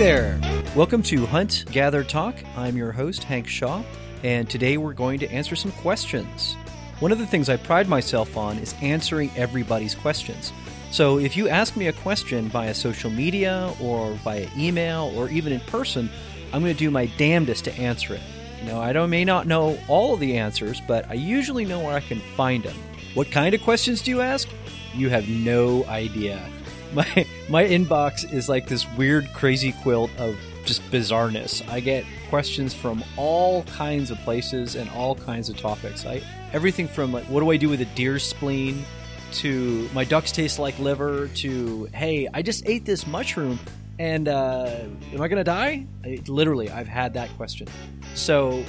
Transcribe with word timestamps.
There! 0.00 0.40
Welcome 0.74 1.02
to 1.02 1.26
Hunt 1.26 1.66
Gather 1.70 2.02
Talk. 2.02 2.34
I'm 2.56 2.74
your 2.74 2.90
host, 2.90 3.22
Hank 3.22 3.46
Shaw, 3.46 3.82
and 4.22 4.48
today 4.48 4.78
we're 4.78 4.94
going 4.94 5.18
to 5.18 5.30
answer 5.30 5.54
some 5.54 5.72
questions. 5.72 6.54
One 7.00 7.12
of 7.12 7.18
the 7.18 7.26
things 7.26 7.50
I 7.50 7.58
pride 7.58 7.86
myself 7.86 8.34
on 8.34 8.56
is 8.56 8.74
answering 8.80 9.30
everybody's 9.36 9.94
questions. 9.94 10.54
So 10.90 11.18
if 11.18 11.36
you 11.36 11.50
ask 11.50 11.76
me 11.76 11.88
a 11.88 11.92
question 11.92 12.48
via 12.48 12.72
social 12.72 13.10
media 13.10 13.74
or 13.78 14.14
via 14.24 14.48
email 14.56 15.12
or 15.14 15.28
even 15.28 15.52
in 15.52 15.60
person, 15.60 16.08
I'm 16.54 16.62
going 16.62 16.72
to 16.72 16.78
do 16.78 16.90
my 16.90 17.04
damnedest 17.18 17.66
to 17.66 17.74
answer 17.74 18.14
it. 18.14 18.22
You 18.60 18.68
know, 18.68 18.80
I 18.80 18.94
don't, 18.94 19.10
may 19.10 19.26
not 19.26 19.46
know 19.46 19.78
all 19.86 20.14
of 20.14 20.20
the 20.20 20.38
answers, 20.38 20.80
but 20.88 21.10
I 21.10 21.12
usually 21.12 21.66
know 21.66 21.80
where 21.80 21.94
I 21.94 22.00
can 22.00 22.20
find 22.38 22.62
them. 22.62 22.76
What 23.12 23.30
kind 23.30 23.54
of 23.54 23.60
questions 23.60 24.00
do 24.00 24.10
you 24.12 24.22
ask? 24.22 24.48
You 24.94 25.10
have 25.10 25.28
no 25.28 25.84
idea. 25.84 26.42
My 26.92 27.26
my 27.48 27.64
inbox 27.64 28.30
is 28.32 28.48
like 28.48 28.66
this 28.66 28.86
weird 28.96 29.32
crazy 29.32 29.72
quilt 29.82 30.10
of 30.18 30.36
just 30.64 30.82
bizarreness. 30.90 31.66
I 31.68 31.80
get 31.80 32.04
questions 32.28 32.74
from 32.74 33.04
all 33.16 33.62
kinds 33.64 34.10
of 34.10 34.18
places 34.18 34.74
and 34.74 34.90
all 34.90 35.14
kinds 35.14 35.48
of 35.48 35.56
topics. 35.56 36.04
I 36.04 36.20
everything 36.52 36.88
from 36.88 37.12
like 37.12 37.24
what 37.24 37.40
do 37.40 37.50
I 37.50 37.56
do 37.56 37.68
with 37.68 37.80
a 37.80 37.84
deer 37.86 38.18
spleen 38.18 38.84
to 39.32 39.88
my 39.94 40.04
ducks 40.04 40.32
taste 40.32 40.58
like 40.58 40.78
liver 40.78 41.28
to 41.28 41.88
hey, 41.94 42.28
I 42.32 42.42
just 42.42 42.68
ate 42.68 42.84
this 42.84 43.06
mushroom 43.06 43.58
and 43.98 44.28
uh, 44.28 44.80
am 45.12 45.20
I 45.20 45.28
gonna 45.28 45.44
die? 45.44 45.86
I, 46.04 46.18
literally, 46.26 46.70
I've 46.70 46.88
had 46.88 47.14
that 47.14 47.28
question. 47.36 47.68
So 48.14 48.64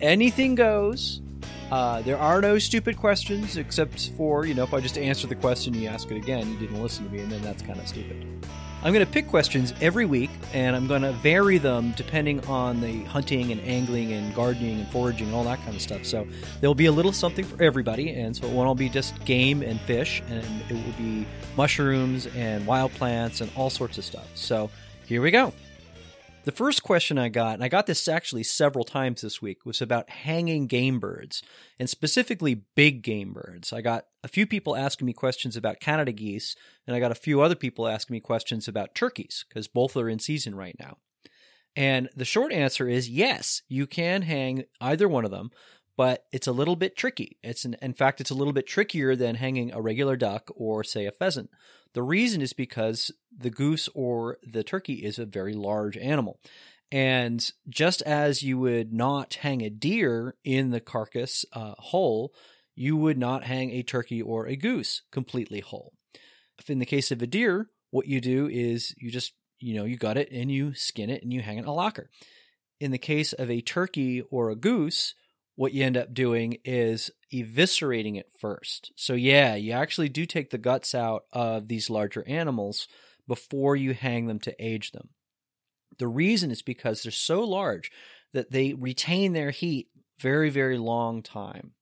anything 0.00 0.54
goes. 0.54 1.20
Uh, 1.70 2.00
there 2.02 2.18
are 2.18 2.40
no 2.40 2.58
stupid 2.58 2.96
questions 2.96 3.56
except 3.56 4.10
for, 4.16 4.46
you 4.46 4.54
know, 4.54 4.62
if 4.62 4.72
I 4.72 4.80
just 4.80 4.96
answer 4.96 5.26
the 5.26 5.34
question, 5.34 5.74
you 5.74 5.88
ask 5.88 6.10
it 6.10 6.16
again, 6.16 6.48
you 6.52 6.58
didn't 6.58 6.80
listen 6.80 7.04
to 7.06 7.12
me, 7.12 7.20
and 7.20 7.30
then 7.30 7.42
that's 7.42 7.62
kind 7.62 7.80
of 7.80 7.88
stupid. 7.88 8.24
I'm 8.84 8.92
going 8.92 9.04
to 9.04 9.10
pick 9.10 9.26
questions 9.26 9.74
every 9.80 10.06
week, 10.06 10.30
and 10.52 10.76
I'm 10.76 10.86
going 10.86 11.02
to 11.02 11.10
vary 11.12 11.58
them 11.58 11.92
depending 11.96 12.44
on 12.46 12.80
the 12.80 13.02
hunting 13.04 13.50
and 13.50 13.60
angling 13.62 14.12
and 14.12 14.32
gardening 14.32 14.78
and 14.78 14.88
foraging 14.88 15.26
and 15.26 15.34
all 15.34 15.42
that 15.44 15.60
kind 15.62 15.74
of 15.74 15.82
stuff. 15.82 16.04
So 16.04 16.24
there'll 16.60 16.74
be 16.74 16.86
a 16.86 16.92
little 16.92 17.12
something 17.12 17.44
for 17.44 17.60
everybody, 17.60 18.10
and 18.10 18.36
so 18.36 18.46
one 18.46 18.54
won't 18.54 18.68
all 18.68 18.74
be 18.76 18.88
just 18.88 19.24
game 19.24 19.62
and 19.62 19.80
fish, 19.80 20.22
and 20.28 20.44
it 20.70 20.74
will 20.74 20.92
be 20.96 21.26
mushrooms 21.56 22.28
and 22.36 22.64
wild 22.64 22.92
plants 22.92 23.40
and 23.40 23.50
all 23.56 23.70
sorts 23.70 23.98
of 23.98 24.04
stuff. 24.04 24.28
So 24.34 24.70
here 25.06 25.20
we 25.20 25.32
go. 25.32 25.52
The 26.46 26.52
first 26.52 26.84
question 26.84 27.18
I 27.18 27.28
got, 27.28 27.54
and 27.54 27.64
I 27.64 27.68
got 27.68 27.88
this 27.88 28.06
actually 28.06 28.44
several 28.44 28.84
times 28.84 29.22
this 29.22 29.42
week, 29.42 29.66
was 29.66 29.82
about 29.82 30.08
hanging 30.08 30.68
game 30.68 31.00
birds, 31.00 31.42
and 31.76 31.90
specifically 31.90 32.62
big 32.76 33.02
game 33.02 33.32
birds. 33.32 33.72
I 33.72 33.80
got 33.80 34.04
a 34.22 34.28
few 34.28 34.46
people 34.46 34.76
asking 34.76 35.06
me 35.06 35.12
questions 35.12 35.56
about 35.56 35.80
Canada 35.80 36.12
geese, 36.12 36.54
and 36.86 36.94
I 36.94 37.00
got 37.00 37.10
a 37.10 37.16
few 37.16 37.40
other 37.40 37.56
people 37.56 37.88
asking 37.88 38.14
me 38.14 38.20
questions 38.20 38.68
about 38.68 38.94
turkeys, 38.94 39.44
because 39.48 39.66
both 39.66 39.96
are 39.96 40.08
in 40.08 40.20
season 40.20 40.54
right 40.54 40.76
now. 40.78 40.98
And 41.74 42.08
the 42.14 42.24
short 42.24 42.52
answer 42.52 42.88
is 42.88 43.10
yes, 43.10 43.62
you 43.68 43.88
can 43.88 44.22
hang 44.22 44.66
either 44.80 45.08
one 45.08 45.24
of 45.24 45.32
them, 45.32 45.50
but 45.96 46.24
it's 46.32 46.46
a 46.46 46.52
little 46.52 46.76
bit 46.76 46.96
tricky. 46.96 47.38
It's 47.42 47.64
an, 47.64 47.76
in 47.80 47.94
fact, 47.94 48.20
it's 48.20 48.30
a 48.30 48.34
little 48.34 48.52
bit 48.52 48.66
trickier 48.66 49.16
than 49.16 49.36
hanging 49.36 49.72
a 49.72 49.80
regular 49.80 50.16
duck 50.16 50.50
or, 50.54 50.84
say, 50.84 51.06
a 51.06 51.12
pheasant. 51.12 51.50
The 51.94 52.02
reason 52.02 52.42
is 52.42 52.52
because 52.52 53.10
the 53.36 53.50
goose 53.50 53.88
or 53.94 54.38
the 54.46 54.62
turkey 54.62 55.04
is 55.04 55.18
a 55.18 55.24
very 55.24 55.54
large 55.54 55.96
animal. 55.96 56.38
And 56.92 57.50
just 57.68 58.02
as 58.02 58.42
you 58.42 58.58
would 58.58 58.92
not 58.92 59.34
hang 59.34 59.62
a 59.62 59.70
deer 59.70 60.36
in 60.44 60.70
the 60.70 60.80
carcass 60.80 61.44
uh, 61.52 61.74
whole, 61.78 62.32
you 62.74 62.96
would 62.96 63.18
not 63.18 63.44
hang 63.44 63.70
a 63.70 63.82
turkey 63.82 64.20
or 64.20 64.46
a 64.46 64.56
goose 64.56 65.02
completely 65.10 65.60
whole. 65.60 65.94
If 66.58 66.70
in 66.70 66.78
the 66.78 66.86
case 66.86 67.10
of 67.10 67.22
a 67.22 67.26
deer, 67.26 67.70
what 67.90 68.06
you 68.06 68.20
do 68.20 68.48
is 68.48 68.94
you 68.98 69.10
just, 69.10 69.32
you 69.58 69.74
know, 69.74 69.84
you 69.84 69.96
gut 69.96 70.18
it 70.18 70.30
and 70.30 70.50
you 70.50 70.74
skin 70.74 71.10
it 71.10 71.22
and 71.22 71.32
you 71.32 71.40
hang 71.40 71.56
it 71.56 71.62
in 71.62 71.68
a 71.68 71.74
locker. 71.74 72.10
In 72.78 72.90
the 72.90 72.98
case 72.98 73.32
of 73.32 73.50
a 73.50 73.62
turkey 73.62 74.20
or 74.30 74.50
a 74.50 74.56
goose, 74.56 75.14
what 75.56 75.72
you 75.72 75.84
end 75.84 75.96
up 75.96 76.14
doing 76.14 76.58
is 76.64 77.10
eviscerating 77.32 78.16
it 78.16 78.30
first. 78.38 78.92
So, 78.94 79.14
yeah, 79.14 79.54
you 79.54 79.72
actually 79.72 80.08
do 80.08 80.26
take 80.26 80.50
the 80.50 80.58
guts 80.58 80.94
out 80.94 81.24
of 81.32 81.68
these 81.68 81.90
larger 81.90 82.22
animals 82.28 82.86
before 83.26 83.74
you 83.74 83.94
hang 83.94 84.26
them 84.26 84.38
to 84.40 84.54
age 84.64 84.92
them. 84.92 85.08
The 85.98 86.08
reason 86.08 86.50
is 86.50 86.62
because 86.62 87.02
they're 87.02 87.12
so 87.12 87.42
large 87.42 87.90
that 88.32 88.50
they 88.50 88.74
retain 88.74 89.32
their 89.32 89.50
heat 89.50 89.88
very, 90.20 90.50
very 90.50 90.78
long 90.78 91.22
time. 91.22 91.72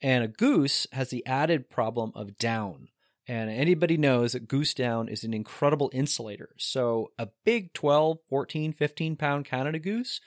And 0.00 0.22
a 0.22 0.28
goose 0.28 0.86
has 0.92 1.10
the 1.10 1.26
added 1.26 1.68
problem 1.68 2.12
of 2.14 2.38
down. 2.38 2.88
And 3.26 3.50
anybody 3.50 3.96
knows 3.96 4.32
that 4.32 4.46
goose 4.46 4.72
down 4.72 5.08
is 5.08 5.24
an 5.24 5.34
incredible 5.34 5.90
insulator. 5.92 6.50
So 6.58 7.10
a 7.18 7.28
big 7.44 7.72
12, 7.72 8.18
14, 8.28 8.72
15 8.72 9.16
pound 9.16 9.44
Canada 9.46 9.80
goose 9.80 10.20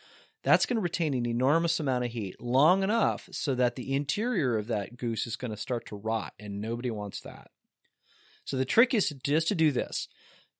that's 0.44 0.66
going 0.66 0.76
to 0.76 0.82
retain 0.82 1.14
an 1.14 1.26
enormous 1.26 1.80
amount 1.80 2.06
of 2.06 2.12
heat 2.12 2.40
long 2.40 2.84
enough 2.84 3.28
so 3.32 3.56
that 3.56 3.76
the 3.76 3.94
interior 3.94 4.58
of 4.58 4.68
that 4.68 4.98
goose 4.98 5.28
is 5.28 5.36
going 5.36 5.52
to 5.52 5.58
start 5.58 5.86
to 5.88 5.96
rot, 5.96 6.34
and 6.40 6.62
nobody 6.62 6.90
wants 6.92 7.22
that. 7.22 7.52
So 8.46 8.58
the 8.58 8.66
trick 8.66 8.94
is 8.94 9.10
just 9.24 9.48
to 9.50 9.56
do 9.56 9.72
this. 9.72 10.08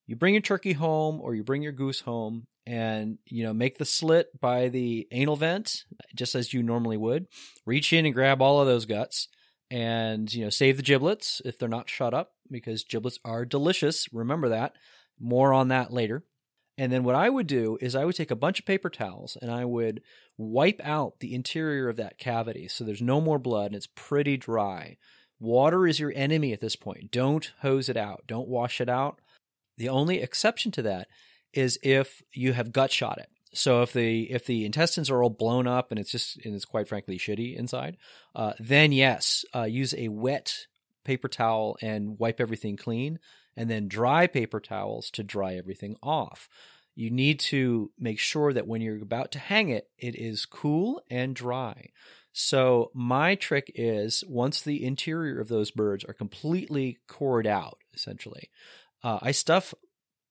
You 0.06 0.16
bring 0.16 0.34
your 0.34 0.42
turkey 0.42 0.74
home 0.74 1.20
or 1.22 1.36
you 1.36 1.44
bring 1.44 1.62
your 1.62 1.72
goose 1.72 2.02
home 2.02 2.48
and 2.66 3.18
you 3.26 3.44
know 3.44 3.54
make 3.54 3.78
the 3.78 3.86
slit 3.86 4.28
by 4.40 4.70
the 4.70 5.08
anal 5.12 5.36
vent 5.36 5.86
just 6.16 6.36
as 6.36 6.54
you 6.54 6.62
normally 6.62 6.98
would. 6.98 7.28
Reach 7.66 7.94
in 7.94 8.06
and 8.06 8.14
grab 8.14 8.42
all 8.42 8.60
of 8.60 8.68
those 8.68 8.86
guts 8.86 9.28
and 9.72 10.32
you 10.34 10.44
know 10.44 10.50
save 10.50 10.78
the 10.78 10.84
giblets 10.84 11.42
if 11.46 11.58
they're 11.58 11.70
not 11.70 11.90
shut 11.90 12.14
up 12.14 12.32
because 12.52 12.84
giblets 12.84 13.20
are 13.24 13.46
delicious. 13.46 14.08
Remember 14.12 14.50
that. 14.50 14.74
More 15.20 15.54
on 15.54 15.68
that 15.70 15.92
later. 15.92 16.24
And 16.80 16.94
then 16.94 17.04
what 17.04 17.14
I 17.14 17.30
would 17.30 17.46
do 17.46 17.78
is 17.82 17.94
I 17.94 18.06
would 18.06 18.16
take 18.16 18.32
a 18.32 18.38
bunch 18.38 18.62
of 18.62 18.66
paper 18.66 18.90
towels 18.90 19.38
and 19.42 19.52
I 19.52 19.66
would 19.66 20.02
wipe 20.38 20.80
out 20.82 21.20
the 21.20 21.36
interior 21.36 21.90
of 21.90 21.98
that 21.98 22.18
cavity 22.18 22.70
so 22.70 22.86
there's 22.86 23.02
no 23.02 23.20
more 23.20 23.38
blood 23.38 23.68
and 23.68 23.76
it's 23.76 23.90
pretty 23.96 24.38
dry. 24.38 24.96
Water 25.42 25.86
is 25.86 26.00
your 26.00 26.14
enemy 26.16 26.54
at 26.54 26.62
this 26.62 26.78
point. 26.78 27.12
Don't 27.12 27.52
hose 27.60 27.90
it 27.90 27.98
out. 27.98 28.24
Don't 28.28 28.48
wash 28.48 28.80
it 28.80 28.88
out. 28.88 29.20
The 29.76 29.90
only 29.90 30.22
exception 30.22 30.72
to 30.72 30.82
that 30.84 31.10
is 31.52 31.78
if 31.84 32.24
you 32.32 32.54
have 32.54 32.72
gut 32.72 32.94
shot 32.94 33.18
it. 33.18 33.28
So 33.52 33.82
if 33.82 33.92
the 33.92 34.32
if 34.32 34.46
the 34.46 34.64
intestines 34.64 35.10
are 35.10 35.22
all 35.22 35.30
blown 35.30 35.68
up 35.68 35.92
and 35.92 36.00
it's 36.00 36.12
just 36.12 36.38
and 36.46 36.56
it's 36.56 36.64
quite 36.64 36.88
frankly 36.88 37.18
shitty 37.18 37.58
inside, 37.58 37.98
uh, 38.36 38.54
then 38.58 38.94
yes, 38.94 39.44
uh, 39.54 39.64
use 39.64 39.94
a 39.98 40.08
wet 40.08 40.68
paper 41.04 41.28
towel 41.28 41.76
and 41.82 42.18
wipe 42.20 42.40
everything 42.40 42.78
clean 42.78 43.20
and 43.60 43.70
then 43.70 43.90
dry 43.90 44.26
paper 44.26 44.62
towels 44.62 45.12
to 45.12 45.22
dry 45.22 45.56
everything 45.56 45.98
off. 46.02 46.48
You 46.96 47.12
need 47.12 47.42
to 47.42 47.92
make 48.00 48.18
sure 48.18 48.54
that 48.54 48.68
when 48.68 48.82
you're 48.82 49.02
about 49.02 49.34
to 49.34 49.40
hang 49.40 49.68
it, 49.68 49.90
it 49.98 50.16
is 50.16 50.46
cool 50.46 51.04
and 51.10 51.36
dry. 51.36 51.90
So, 52.32 52.90
my 52.94 53.36
trick 53.36 53.70
is 53.76 54.24
once 54.30 54.62
the 54.62 54.86
interior 54.86 55.42
of 55.42 55.50
those 55.50 55.72
birds 55.72 56.06
are 56.06 56.14
completely 56.14 57.00
cored 57.08 57.46
out, 57.46 57.80
essentially, 57.94 58.50
uh, 59.04 59.20
I 59.22 59.32
stuff 59.32 59.74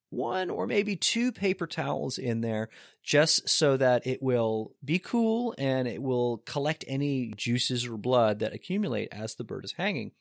one 0.08 0.48
or 0.48 0.66
maybe 0.66 0.96
two 0.96 1.30
paper 1.30 1.66
towels 1.66 2.16
in 2.16 2.40
there 2.40 2.70
just 3.02 3.46
so 3.46 3.76
that 3.76 4.06
it 4.06 4.22
will 4.22 4.72
be 4.82 4.98
cool 4.98 5.54
and 5.58 5.86
it 5.86 6.02
will 6.02 6.38
collect 6.46 6.82
any 6.88 7.34
juices 7.36 7.84
or 7.86 7.98
blood 7.98 8.38
that 8.38 8.54
accumulate 8.54 9.08
as 9.12 9.34
the 9.34 9.44
bird 9.44 9.66
is 9.66 9.72
hanging. 9.72 10.12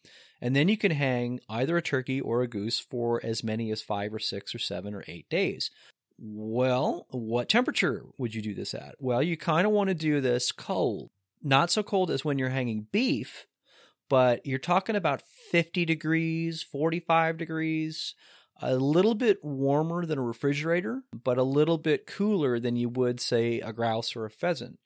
And 0.42 0.56
then 0.56 0.68
you 0.68 0.78
can 0.78 0.92
hang 0.92 1.40
either 1.50 1.78
a 1.78 1.82
turkey 1.82 2.22
or 2.22 2.42
a 2.42 2.48
goose 2.48 2.80
for 2.80 3.20
as 3.24 3.44
many 3.44 3.72
as 3.72 3.82
five 3.82 4.14
or 4.14 4.20
six 4.20 4.54
or 4.54 4.60
seven 4.60 4.94
or 4.94 5.04
eight 5.08 5.30
days. 5.30 5.72
Well, 6.20 7.06
what 7.10 7.50
temperature 7.50 8.04
would 8.18 8.34
you 8.34 8.42
do 8.42 8.54
this 8.54 8.74
at? 8.74 8.96
Well, 9.00 9.22
you 9.22 9.38
kind 9.38 9.68
of 9.68 9.74
want 9.74 9.90
to 9.90 9.96
do 9.96 10.22
this 10.22 10.52
cold. 10.52 11.12
Not 11.44 11.72
so 11.72 11.84
cold 11.84 12.10
as 12.10 12.26
when 12.26 12.40
you're 12.40 12.50
hanging 12.50 12.88
beef, 12.92 13.46
but 14.10 14.46
you're 14.46 14.60
talking 14.60 14.96
about 14.96 15.22
50 15.52 15.86
degrees, 15.86 16.64
45 16.64 17.38
degrees, 17.38 18.16
a 18.62 18.76
little 18.76 19.14
bit 19.14 19.44
warmer 19.44 20.06
than 20.06 20.18
a 20.18 20.24
refrigerator, 20.24 21.04
but 21.24 21.38
a 21.38 21.44
little 21.44 21.78
bit 21.78 22.08
cooler 22.08 22.60
than 22.60 22.76
you 22.76 22.90
would, 22.90 23.20
say, 23.20 23.60
a 23.60 23.72
grouse 23.72 24.16
or 24.16 24.26
a 24.26 24.32
pheasant. 24.32 24.80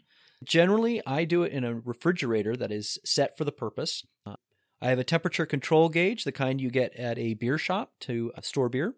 Generally, 0.43 1.01
I 1.05 1.23
do 1.23 1.43
it 1.43 1.53
in 1.53 1.63
a 1.63 1.75
refrigerator 1.75 2.55
that 2.55 2.71
is 2.71 2.97
set 3.05 3.37
for 3.37 3.45
the 3.45 3.51
purpose. 3.51 4.03
Uh, 4.25 4.35
I 4.81 4.89
have 4.89 4.99
a 4.99 5.03
temperature 5.03 5.45
control 5.45 5.89
gauge, 5.89 6.23
the 6.23 6.31
kind 6.31 6.59
you 6.59 6.71
get 6.71 6.95
at 6.95 7.19
a 7.19 7.35
beer 7.35 7.57
shop 7.57 7.91
to 8.01 8.31
uh, 8.35 8.41
store 8.41 8.69
beer. 8.69 8.95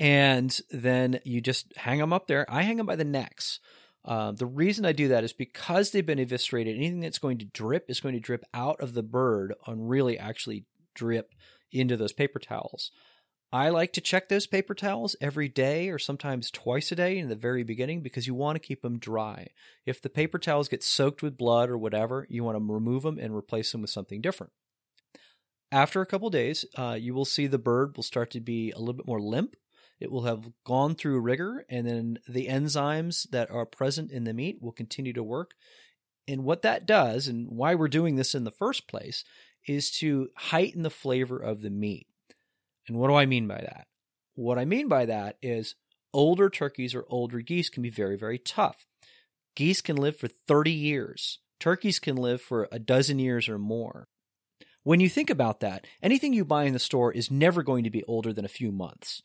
And 0.00 0.58
then 0.70 1.20
you 1.24 1.40
just 1.40 1.72
hang 1.76 1.98
them 1.98 2.12
up 2.12 2.26
there. 2.26 2.44
I 2.48 2.62
hang 2.62 2.78
them 2.78 2.86
by 2.86 2.96
the 2.96 3.04
necks. 3.04 3.60
Uh, 4.04 4.32
the 4.32 4.46
reason 4.46 4.84
I 4.84 4.92
do 4.92 5.08
that 5.08 5.22
is 5.22 5.32
because 5.32 5.90
they've 5.90 6.04
been 6.04 6.18
eviscerated. 6.18 6.76
Anything 6.76 7.00
that's 7.00 7.18
going 7.18 7.38
to 7.38 7.44
drip 7.44 7.88
is 7.88 8.00
going 8.00 8.14
to 8.14 8.20
drip 8.20 8.44
out 8.52 8.80
of 8.80 8.94
the 8.94 9.02
bird 9.02 9.54
and 9.66 9.88
really 9.88 10.18
actually 10.18 10.64
drip 10.94 11.34
into 11.70 11.96
those 11.96 12.12
paper 12.12 12.40
towels. 12.40 12.90
I 13.52 13.68
like 13.68 13.92
to 13.92 14.00
check 14.00 14.28
those 14.28 14.46
paper 14.46 14.74
towels 14.74 15.14
every 15.20 15.46
day 15.46 15.90
or 15.90 15.98
sometimes 15.98 16.50
twice 16.50 16.90
a 16.90 16.96
day 16.96 17.18
in 17.18 17.28
the 17.28 17.36
very 17.36 17.62
beginning 17.62 18.00
because 18.00 18.26
you 18.26 18.34
want 18.34 18.56
to 18.56 18.66
keep 18.66 18.80
them 18.80 18.98
dry. 18.98 19.48
If 19.84 20.00
the 20.00 20.08
paper 20.08 20.38
towels 20.38 20.68
get 20.68 20.82
soaked 20.82 21.22
with 21.22 21.36
blood 21.36 21.68
or 21.68 21.76
whatever, 21.76 22.26
you 22.30 22.42
want 22.42 22.56
to 22.56 22.72
remove 22.72 23.02
them 23.02 23.18
and 23.18 23.36
replace 23.36 23.70
them 23.70 23.82
with 23.82 23.90
something 23.90 24.22
different. 24.22 24.52
After 25.72 26.02
a 26.02 26.06
couple 26.06 26.28
days, 26.28 26.66
uh, 26.76 26.98
you 27.00 27.14
will 27.14 27.24
see 27.24 27.46
the 27.46 27.58
bird 27.58 27.96
will 27.96 28.02
start 28.02 28.30
to 28.32 28.40
be 28.40 28.72
a 28.72 28.78
little 28.78 28.92
bit 28.92 29.06
more 29.06 29.22
limp 29.22 29.56
It 29.98 30.10
will 30.10 30.24
have 30.24 30.50
gone 30.64 30.94
through 30.94 31.20
rigor, 31.20 31.64
and 31.68 31.86
then 31.86 32.18
the 32.28 32.48
enzymes 32.48 33.30
that 33.30 33.50
are 33.50 33.64
present 33.64 34.10
in 34.10 34.24
the 34.24 34.34
meat 34.34 34.60
will 34.60 34.72
continue 34.72 35.14
to 35.14 35.22
work. 35.22 35.54
And 36.28 36.44
what 36.44 36.60
that 36.62 36.86
does, 36.86 37.26
and 37.26 37.48
why 37.48 37.74
we're 37.74 37.88
doing 37.88 38.16
this 38.16 38.34
in 38.34 38.44
the 38.44 38.50
first 38.50 38.86
place, 38.86 39.24
is 39.66 39.90
to 39.98 40.28
heighten 40.36 40.82
the 40.82 40.90
flavor 40.90 41.38
of 41.38 41.62
the 41.62 41.70
meat. 41.70 42.06
And 42.86 42.98
what 42.98 43.08
do 43.08 43.14
I 43.14 43.24
mean 43.24 43.46
by 43.46 43.60
that? 43.60 43.86
What 44.34 44.58
I 44.58 44.66
mean 44.66 44.88
by 44.88 45.06
that 45.06 45.38
is 45.40 45.76
older 46.12 46.50
turkeys 46.50 46.94
or 46.94 47.06
older 47.08 47.40
geese 47.40 47.70
can 47.70 47.82
be 47.82 47.90
very, 47.90 48.18
very 48.18 48.38
tough. 48.38 48.86
Geese 49.56 49.80
can 49.80 49.96
live 49.96 50.16
for 50.16 50.28
30 50.28 50.70
years. 50.70 51.38
Turkeys 51.58 51.98
can 51.98 52.16
live 52.16 52.42
for 52.42 52.68
a 52.70 52.78
dozen 52.78 53.18
years 53.18 53.48
or 53.48 53.58
more. 53.58 54.08
When 54.84 55.00
you 55.00 55.08
think 55.08 55.30
about 55.30 55.60
that, 55.60 55.86
anything 56.02 56.32
you 56.32 56.44
buy 56.44 56.64
in 56.64 56.72
the 56.72 56.78
store 56.78 57.12
is 57.12 57.30
never 57.30 57.62
going 57.62 57.84
to 57.84 57.90
be 57.90 58.04
older 58.04 58.32
than 58.32 58.44
a 58.44 58.48
few 58.48 58.72
months. 58.72 59.22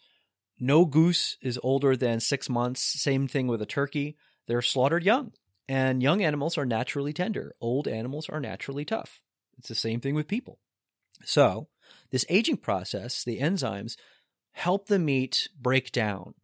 No 0.59 0.85
goose 0.85 1.37
is 1.41 1.59
older 1.63 1.95
than 1.95 2.19
six 2.19 2.49
months. 2.49 2.81
Same 2.81 3.27
thing 3.27 3.47
with 3.47 3.61
a 3.61 3.65
turkey. 3.65 4.17
They're 4.47 4.61
slaughtered 4.61 5.03
young. 5.03 5.33
And 5.67 6.01
young 6.01 6.23
animals 6.23 6.57
are 6.57 6.65
naturally 6.65 7.11
tender. 7.11 7.55
Old 7.59 7.87
animals 7.87 8.29
are 8.29 8.39
naturally 8.39 8.85
tough. 8.85 9.19
It's 9.57 9.67
the 9.67 9.75
same 9.75 9.99
thing 9.99 10.15
with 10.15 10.27
people. 10.27 10.59
So, 11.25 11.67
this 12.11 12.25
aging 12.29 12.57
process, 12.57 13.23
the 13.23 13.39
enzymes, 13.39 13.97
help 14.51 14.87
the 14.87 14.99
meat 14.99 15.49
break 15.59 15.91
down. 15.91 16.35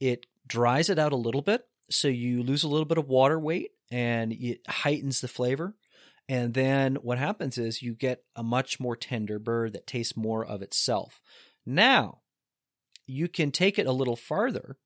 It 0.00 0.26
dries 0.46 0.88
it 0.88 0.98
out 0.98 1.12
a 1.12 1.16
little 1.16 1.42
bit, 1.42 1.66
so 1.90 2.08
you 2.08 2.42
lose 2.42 2.62
a 2.62 2.68
little 2.68 2.84
bit 2.84 2.98
of 2.98 3.08
water 3.08 3.38
weight 3.38 3.70
and 3.90 4.32
it 4.32 4.60
heightens 4.68 5.20
the 5.20 5.28
flavor. 5.28 5.74
And 6.30 6.54
then 6.54 6.94
what 7.02 7.18
happens 7.18 7.58
is 7.58 7.82
you 7.82 7.92
get 7.92 8.22
a 8.36 8.44
much 8.44 8.78
more 8.78 8.94
tender 8.94 9.40
bird 9.40 9.72
that 9.72 9.88
tastes 9.88 10.16
more 10.16 10.46
of 10.46 10.62
itself. 10.62 11.20
Now, 11.66 12.20
you 13.04 13.26
can 13.26 13.50
take 13.50 13.80
it 13.80 13.86
a 13.88 13.92
little 13.92 14.14
farther 14.14 14.76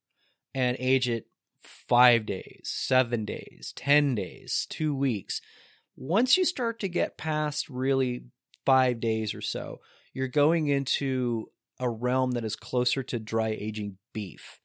and 0.55 0.75
age 0.81 1.07
it 1.07 1.27
five 1.61 2.25
days, 2.25 2.63
seven 2.65 3.27
days, 3.27 3.75
10 3.77 4.15
days, 4.15 4.67
two 4.71 4.95
weeks. 4.95 5.43
Once 5.95 6.39
you 6.39 6.47
start 6.47 6.81
to 6.81 6.89
get 6.89 7.19
past 7.19 7.69
really 7.69 8.25
five 8.65 8.99
days 8.99 9.35
or 9.35 9.43
so, 9.43 9.81
you're 10.15 10.29
going 10.29 10.69
into 10.69 11.51
a 11.79 11.91
realm 11.91 12.31
that 12.31 12.45
is 12.47 12.57
closer 12.57 13.03
to 13.03 13.19
dry 13.19 13.51
aging 13.51 13.99
beef. 14.15 14.61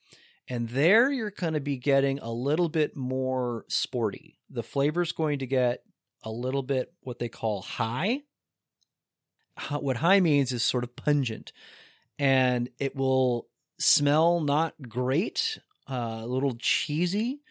And 0.48 0.70
there 0.70 1.12
you're 1.12 1.30
going 1.30 1.56
to 1.56 1.60
be 1.60 1.76
getting 1.76 2.20
a 2.20 2.32
little 2.32 2.70
bit 2.70 2.96
more 2.96 3.66
sporty. 3.68 4.40
The 4.50 4.64
flavor's 4.64 5.12
going 5.12 5.40
to 5.40 5.46
get 5.46 5.84
a 6.24 6.32
little 6.32 6.64
bit 6.64 6.94
what 7.02 7.20
they 7.20 7.30
call 7.30 7.62
high. 7.62 8.22
What 9.72 9.98
high 9.98 10.20
means 10.20 10.52
is 10.52 10.64
sort 10.64 10.84
of 10.84 10.96
pungent. 10.96 11.52
And 12.18 12.70
it 12.80 12.96
will 12.96 13.48
smell 13.78 14.42
not 14.42 14.74
great, 14.88 15.60
uh, 15.90 16.20
a 16.22 16.28
little 16.28 16.56
cheesy, 16.60 17.42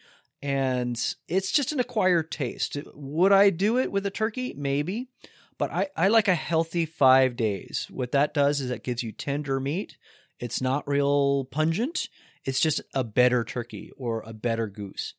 and 0.41 0.97
it's 1.27 1.51
just 1.51 1.71
an 1.71 1.79
acquired 1.79 2.31
taste. 2.31 2.77
Would 2.93 3.31
I 3.31 3.49
do 3.49 3.77
it 3.77 3.91
with 3.91 4.05
a 4.05 4.11
turkey? 4.11 4.53
Maybe, 4.55 5.09
but 5.57 5.71
I, 5.71 5.89
I 5.95 6.07
like 6.07 6.27
a 6.27 6.35
healthy 6.35 6.85
five 6.85 7.35
days. 7.35 7.87
What 7.89 8.11
that 8.13 8.33
does 8.33 8.61
is 8.61 8.71
it 8.71 8.83
gives 8.83 9.03
you 9.03 9.11
tender 9.11 9.59
meat. 9.59 9.97
It's 10.39 10.61
not 10.61 10.87
real 10.87 11.45
pungent. 11.45 12.07
It's 12.45 12.61
just 12.61 12.81
a 12.93 13.03
better 13.03 13.43
turkey 13.43 13.91
or 13.97 14.23
a 14.25 14.33
better 14.33 14.67
goose. 14.67 15.13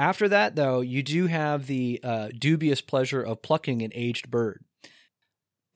After 0.00 0.30
that, 0.30 0.56
though, 0.56 0.80
you 0.80 1.02
do 1.02 1.26
have 1.26 1.66
the 1.66 2.00
uh, 2.02 2.28
dubious 2.28 2.80
pleasure 2.80 3.20
of 3.20 3.42
plucking 3.42 3.82
an 3.82 3.90
aged 3.94 4.30
bird. 4.30 4.64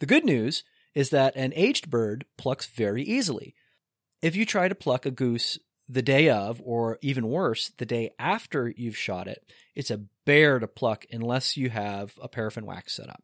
The 0.01 0.07
good 0.07 0.25
news 0.25 0.65
is 0.95 1.11
that 1.11 1.37
an 1.37 1.53
aged 1.55 1.91
bird 1.91 2.25
plucks 2.39 2.65
very 2.65 3.03
easily. 3.03 3.55
If 4.23 4.35
you 4.35 4.47
try 4.47 4.69
to 4.69 4.75
pluck 4.75 5.05
a 5.05 5.11
goose 5.11 5.59
the 5.91 6.01
day 6.01 6.31
of, 6.31 6.63
or 6.65 6.99
even 7.03 7.29
worse, 7.29 7.73
the 7.77 7.85
day 7.85 8.13
after 8.19 8.73
you've 8.75 8.97
shot 8.97 9.29
it, 9.29 9.45
it's 9.75 9.91
a 9.91 10.07
bear 10.25 10.59
to 10.59 10.69
pluck 10.69 11.05
unless 11.13 11.59
you 11.59 11.69
have 11.69 12.15
a 12.23 12.27
paraffin 12.27 12.65
wax 12.65 12.95
setup. 12.95 13.23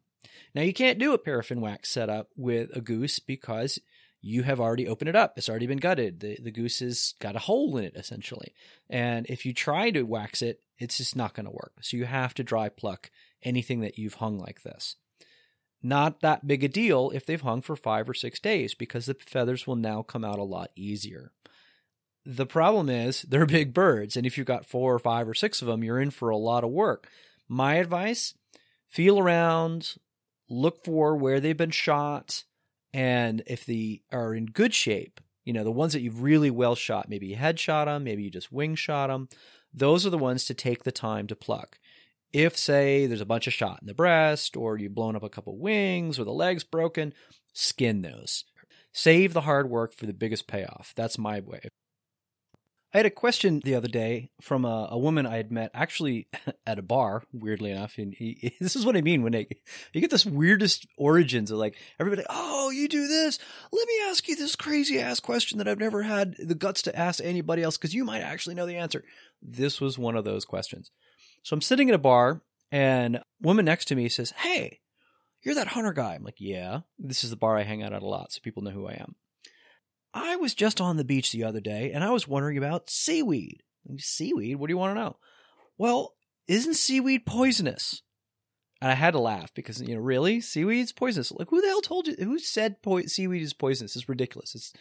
Now, 0.53 0.61
you 0.61 0.71
can't 0.71 0.99
do 0.99 1.15
a 1.15 1.17
paraffin 1.17 1.61
wax 1.61 1.89
setup 1.89 2.27
with 2.37 2.69
a 2.75 2.79
goose 2.79 3.17
because 3.17 3.79
you 4.21 4.43
have 4.43 4.59
already 4.59 4.87
opened 4.87 5.09
it 5.09 5.15
up. 5.15 5.33
It's 5.35 5.49
already 5.49 5.65
been 5.65 5.79
gutted. 5.79 6.19
The, 6.19 6.37
the 6.39 6.51
goose 6.51 6.77
has 6.81 7.15
got 7.19 7.35
a 7.35 7.39
hole 7.39 7.75
in 7.77 7.85
it, 7.85 7.95
essentially. 7.95 8.53
And 8.87 9.25
if 9.29 9.47
you 9.47 9.53
try 9.55 9.89
to 9.89 10.03
wax 10.03 10.43
it, 10.43 10.59
it's 10.81 10.97
just 10.97 11.15
not 11.15 11.33
going 11.33 11.45
to 11.45 11.51
work. 11.51 11.73
So 11.81 11.97
you 11.97 12.05
have 12.05 12.33
to 12.35 12.43
dry 12.43 12.69
pluck 12.69 13.11
anything 13.43 13.81
that 13.81 13.97
you've 13.97 14.15
hung 14.15 14.37
like 14.37 14.63
this 14.63 14.95
not 15.83 16.21
that 16.21 16.47
big 16.47 16.63
a 16.63 16.67
deal 16.67 17.11
if 17.13 17.25
they've 17.25 17.41
hung 17.41 17.61
for 17.61 17.75
five 17.75 18.09
or 18.09 18.13
six 18.13 18.39
days 18.39 18.73
because 18.73 19.05
the 19.05 19.15
feathers 19.15 19.65
will 19.65 19.75
now 19.75 20.01
come 20.01 20.23
out 20.23 20.39
a 20.39 20.43
lot 20.43 20.71
easier. 20.75 21.31
The 22.25 22.45
problem 22.45 22.89
is 22.89 23.21
they're 23.29 23.45
big 23.45 23.73
birds, 23.73 24.15
and 24.15 24.25
if 24.25 24.37
you've 24.37 24.47
got 24.47 24.65
four 24.65 24.93
or 24.93 24.99
five 24.99 25.27
or 25.27 25.33
six 25.33 25.61
of 25.61 25.67
them, 25.67 25.83
you're 25.83 25.99
in 25.99 26.11
for 26.11 26.29
a 26.29 26.37
lot 26.37 26.63
of 26.63 26.71
work. 26.71 27.07
My 27.47 27.75
advice 27.75 28.33
feel 28.87 29.19
around, 29.19 29.95
look 30.49 30.83
for 30.85 31.15
where 31.15 31.39
they've 31.39 31.57
been 31.57 31.71
shot, 31.71 32.43
and 32.93 33.41
if 33.47 33.65
they 33.65 34.01
are 34.11 34.35
in 34.35 34.45
good 34.47 34.73
shape, 34.73 35.19
you 35.43 35.53
know, 35.53 35.63
the 35.63 35.71
ones 35.71 35.93
that 35.93 36.01
you've 36.01 36.21
really 36.21 36.51
well 36.51 36.75
shot, 36.75 37.09
maybe 37.09 37.27
you 37.27 37.35
head 37.35 37.59
shot 37.59 37.85
them, 37.85 38.03
maybe 38.03 38.21
you 38.21 38.29
just 38.29 38.51
wing 38.51 38.75
shot 38.75 39.07
them, 39.07 39.27
those 39.73 40.05
are 40.05 40.09
the 40.09 40.17
ones 40.17 40.45
to 40.45 40.53
take 40.53 40.83
the 40.83 40.91
time 40.91 41.27
to 41.27 41.35
pluck. 41.35 41.79
If, 42.33 42.57
say, 42.57 43.07
there's 43.07 43.21
a 43.21 43.25
bunch 43.25 43.47
of 43.47 43.53
shot 43.53 43.79
in 43.81 43.87
the 43.87 43.93
breast, 43.93 44.55
or 44.55 44.77
you've 44.77 44.95
blown 44.95 45.15
up 45.15 45.23
a 45.23 45.29
couple 45.29 45.57
wings, 45.57 46.17
or 46.17 46.23
the 46.23 46.31
leg's 46.31 46.63
broken, 46.63 47.13
skin 47.53 48.01
those. 48.01 48.45
Save 48.93 49.33
the 49.33 49.41
hard 49.41 49.69
work 49.69 49.93
for 49.93 50.05
the 50.05 50.13
biggest 50.13 50.47
payoff. 50.47 50.93
That's 50.95 51.17
my 51.17 51.39
way. 51.41 51.61
I 52.93 52.97
had 52.97 53.05
a 53.05 53.09
question 53.11 53.61
the 53.63 53.75
other 53.75 53.87
day 53.87 54.31
from 54.41 54.65
a, 54.65 54.89
a 54.91 54.97
woman 54.97 55.25
I 55.25 55.37
had 55.37 55.49
met 55.49 55.71
actually 55.73 56.27
at 56.67 56.77
a 56.77 56.81
bar, 56.81 57.23
weirdly 57.31 57.71
enough. 57.71 57.97
And 57.97 58.13
he, 58.13 58.53
this 58.59 58.75
is 58.75 58.85
what 58.85 58.97
I 58.97 59.01
mean 59.01 59.23
when 59.23 59.31
they, 59.31 59.47
you 59.93 60.01
get 60.01 60.09
this 60.09 60.25
weirdest 60.25 60.87
origins 60.97 61.51
of 61.51 61.57
like 61.57 61.77
everybody, 61.99 62.23
oh, 62.29 62.69
you 62.69 62.89
do 62.89 63.07
this. 63.07 63.39
Let 63.71 63.87
me 63.87 63.93
ask 64.09 64.27
you 64.27 64.35
this 64.35 64.57
crazy 64.57 64.99
ass 64.99 65.21
question 65.21 65.57
that 65.59 65.69
I've 65.69 65.79
never 65.79 66.03
had 66.03 66.35
the 66.37 66.55
guts 66.55 66.81
to 66.83 66.95
ask 66.97 67.23
anybody 67.23 67.63
else 67.63 67.77
because 67.77 67.95
you 67.95 68.03
might 68.03 68.21
actually 68.21 68.55
know 68.55 68.65
the 68.65 68.77
answer. 68.77 69.05
This 69.41 69.81
was 69.81 69.97
one 69.97 70.15
of 70.15 70.25
those 70.25 70.45
questions. 70.45 70.91
So 71.43 71.53
I'm 71.53 71.61
sitting 71.61 71.89
at 71.89 71.95
a 71.95 71.99
bar 71.99 72.41
and 72.71 73.19
woman 73.41 73.65
next 73.65 73.85
to 73.85 73.95
me 73.95 74.09
says, 74.09 74.31
Hey, 74.37 74.79
you're 75.43 75.55
that 75.55 75.69
hunter 75.69 75.93
guy. 75.93 76.15
I'm 76.15 76.23
like, 76.23 76.39
Yeah. 76.39 76.81
This 76.99 77.23
is 77.23 77.29
the 77.29 77.35
bar 77.35 77.57
I 77.57 77.63
hang 77.63 77.83
out 77.83 77.93
at 77.93 78.03
a 78.03 78.07
lot, 78.07 78.31
so 78.31 78.39
people 78.43 78.63
know 78.63 78.71
who 78.71 78.87
I 78.87 78.93
am. 78.93 79.15
I 80.13 80.35
was 80.35 80.53
just 80.53 80.81
on 80.81 80.97
the 80.97 81.05
beach 81.05 81.31
the 81.31 81.43
other 81.43 81.61
day 81.61 81.91
and 81.91 82.03
I 82.03 82.11
was 82.11 82.27
wondering 82.27 82.57
about 82.57 82.89
seaweed. 82.89 83.63
Seaweed? 83.97 84.57
What 84.57 84.67
do 84.67 84.73
you 84.73 84.77
want 84.77 84.95
to 84.95 85.01
know? 85.01 85.17
Well, 85.77 86.13
isn't 86.47 86.75
seaweed 86.75 87.25
poisonous? 87.25 88.01
And 88.81 88.91
I 88.91 88.95
had 88.95 89.11
to 89.11 89.19
laugh 89.19 89.53
because, 89.53 89.79
you 89.81 89.95
know, 89.95 90.01
really? 90.01 90.41
Seaweed's 90.41 90.91
poisonous. 90.91 91.31
Like, 91.31 91.49
who 91.49 91.61
the 91.61 91.67
hell 91.67 91.81
told 91.81 92.07
you? 92.07 92.15
Who 92.19 92.39
said 92.39 92.81
po- 92.81 93.03
seaweed 93.03 93.43
is 93.43 93.53
poisonous? 93.53 93.95
It's 93.95 94.09
ridiculous. 94.09 94.55
It's 94.55 94.73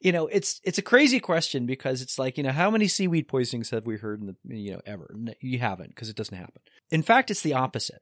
you 0.00 0.12
know, 0.12 0.26
it's 0.26 0.60
it's 0.64 0.78
a 0.78 0.82
crazy 0.82 1.20
question 1.20 1.66
because 1.66 2.00
it's 2.00 2.18
like, 2.18 2.38
you 2.38 2.42
know, 2.42 2.52
how 2.52 2.70
many 2.70 2.88
seaweed 2.88 3.28
poisonings 3.28 3.70
have 3.70 3.86
we 3.86 3.98
heard 3.98 4.20
in 4.20 4.26
the 4.26 4.56
you 4.56 4.72
know 4.72 4.80
ever? 4.86 5.14
You 5.40 5.58
haven't 5.58 5.90
because 5.90 6.08
it 6.08 6.16
doesn't 6.16 6.36
happen. 6.36 6.62
In 6.90 7.02
fact, 7.02 7.30
it's 7.30 7.42
the 7.42 7.54
opposite. 7.54 8.00